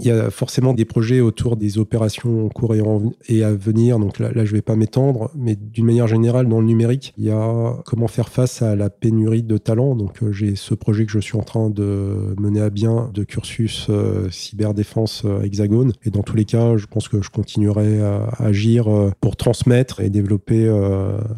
il 0.00 0.06
y 0.06 0.10
a 0.10 0.30
forcément 0.30 0.72
des 0.72 0.84
projets 0.84 1.20
autour 1.20 1.56
des 1.56 1.78
opérations 1.78 2.46
en 2.46 2.48
cours 2.48 2.74
et, 2.74 3.44
à 3.44 3.52
venir. 3.52 3.98
Donc 3.98 4.18
là, 4.18 4.30
je 4.34 4.40
ne 4.40 4.56
vais 4.56 4.62
pas 4.62 4.76
m'étendre, 4.76 5.30
mais 5.34 5.56
d'une 5.56 5.86
manière 5.86 6.06
générale, 6.06 6.48
dans 6.48 6.60
le 6.60 6.66
numérique, 6.66 7.12
il 7.18 7.24
y 7.24 7.30
a 7.30 7.76
comment 7.84 8.08
faire 8.08 8.28
face 8.28 8.62
à 8.62 8.76
la 8.76 8.90
pénurie 8.90 9.42
de 9.42 9.58
talents. 9.58 9.94
Donc 9.94 10.22
euh, 10.22 10.32
j'ai 10.32 10.56
ce 10.56 10.74
projet 10.74 11.06
que 11.06 11.12
je 11.12 11.18
suis 11.18 11.36
en 11.36 11.42
train 11.42 11.70
de 11.70 12.34
mener 12.38 12.60
à 12.60 12.70
bien 12.70 13.10
de 13.12 13.24
cursus 13.24 13.86
euh, 13.90 14.28
cyberdéfense 14.30 15.22
euh, 15.24 15.42
Hexagone. 15.42 15.92
Et 16.04 16.10
dans 16.10 16.22
tous 16.22 16.36
les 16.36 16.44
cas, 16.44 16.76
je 16.76 16.86
pense 16.86 17.08
que 17.08 17.22
je 17.22 17.30
continuerai 17.30 18.00
à 18.02 18.28
agir 18.38 18.88
pour 19.20 19.36
transmettre 19.36 20.00
et 20.00 20.10
développer 20.10 20.70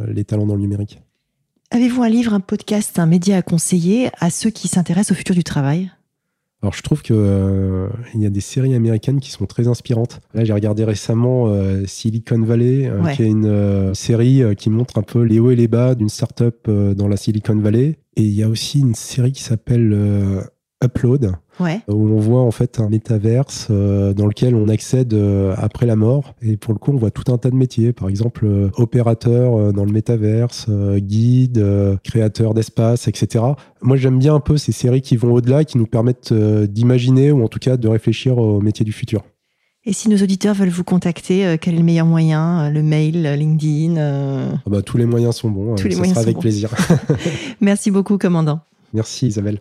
les 0.06 0.24
talents 0.24 0.46
dans 0.46 0.54
le 0.54 0.60
numérique. 0.60 1.00
Avez-vous 1.70 2.02
un 2.02 2.08
livre, 2.08 2.34
un 2.34 2.40
podcast, 2.40 2.98
un 2.98 3.06
média 3.06 3.38
à 3.38 3.42
conseiller 3.42 4.10
à 4.20 4.30
ceux 4.30 4.50
qui 4.50 4.68
s'intéressent 4.68 5.12
au 5.12 5.14
futur 5.14 5.34
du 5.34 5.44
travail? 5.44 5.90
Alors 6.62 6.74
je 6.74 6.82
trouve 6.82 7.02
que 7.02 7.12
euh, 7.12 7.88
il 8.14 8.22
y 8.22 8.26
a 8.26 8.30
des 8.30 8.40
séries 8.40 8.74
américaines 8.74 9.18
qui 9.18 9.32
sont 9.32 9.46
très 9.46 9.66
inspirantes. 9.66 10.20
Là 10.32 10.44
j'ai 10.44 10.52
regardé 10.52 10.84
récemment 10.84 11.48
euh, 11.48 11.84
Silicon 11.86 12.40
Valley, 12.40 12.86
euh, 12.86 13.04
qui 13.08 13.24
est 13.24 13.26
une 13.26 13.94
série 13.94 14.42
qui 14.56 14.70
montre 14.70 14.96
un 14.98 15.02
peu 15.02 15.22
les 15.22 15.40
hauts 15.40 15.50
et 15.50 15.56
les 15.56 15.66
bas 15.66 15.96
d'une 15.96 16.08
startup 16.08 16.70
dans 16.70 17.08
la 17.08 17.16
Silicon 17.16 17.56
Valley. 17.56 17.98
Et 18.16 18.22
il 18.22 18.32
y 18.32 18.44
a 18.44 18.48
aussi 18.48 18.78
une 18.78 18.94
série 18.94 19.32
qui 19.32 19.42
s'appelle 19.42 19.92
Upload, 20.82 21.32
où 21.60 22.08
on 22.08 22.18
voit 22.18 22.42
en 22.42 22.50
fait 22.50 22.80
un 22.80 22.88
métaverse 22.88 23.68
euh, 23.70 24.12
dans 24.14 24.26
lequel 24.26 24.54
on 24.54 24.68
accède 24.68 25.14
euh, 25.14 25.54
après 25.56 25.86
la 25.86 25.96
mort. 25.96 26.34
Et 26.42 26.56
pour 26.56 26.72
le 26.72 26.78
coup, 26.78 26.92
on 26.92 26.96
voit 26.96 27.10
tout 27.10 27.30
un 27.32 27.38
tas 27.38 27.50
de 27.50 27.54
métiers. 27.54 27.92
Par 27.92 28.08
exemple, 28.08 28.44
euh, 28.44 28.70
opérateur 28.76 29.72
dans 29.72 29.84
le 29.84 29.92
métaverse, 29.92 30.68
guide, 30.98 31.64
créateur 32.02 32.54
d'espace, 32.54 33.08
etc. 33.08 33.44
Moi, 33.80 33.96
j'aime 33.96 34.18
bien 34.18 34.34
un 34.34 34.40
peu 34.40 34.56
ces 34.56 34.72
séries 34.72 35.02
qui 35.02 35.16
vont 35.16 35.32
au-delà, 35.32 35.64
qui 35.64 35.78
nous 35.78 35.86
permettent 35.86 36.32
d'imaginer 36.32 37.32
ou 37.32 37.44
en 37.44 37.48
tout 37.48 37.58
cas 37.58 37.76
de 37.76 37.88
réfléchir 37.88 38.38
aux 38.38 38.60
métiers 38.60 38.84
du 38.84 38.92
futur. 38.92 39.22
Et 39.84 39.92
si 39.92 40.08
nos 40.08 40.16
auditeurs 40.16 40.54
veulent 40.54 40.68
vous 40.68 40.84
contacter, 40.84 41.56
quel 41.60 41.74
est 41.74 41.78
le 41.78 41.82
meilleur 41.82 42.06
moyen 42.06 42.70
Le 42.70 42.82
mail, 42.82 43.22
LinkedIn 43.22 43.96
ah 43.96 44.70
bah, 44.70 44.82
Tous 44.82 44.96
les 44.96 45.06
moyens 45.06 45.36
sont 45.36 45.50
bons. 45.50 45.74
Tous 45.74 45.88
les 45.88 45.96
moyens 45.96 46.16
sera 46.16 46.22
avec 46.22 46.38
plaisir. 46.38 46.70
Merci 47.60 47.90
beaucoup, 47.90 48.16
commandant. 48.16 48.60
Merci, 48.92 49.26
Isabelle. 49.26 49.60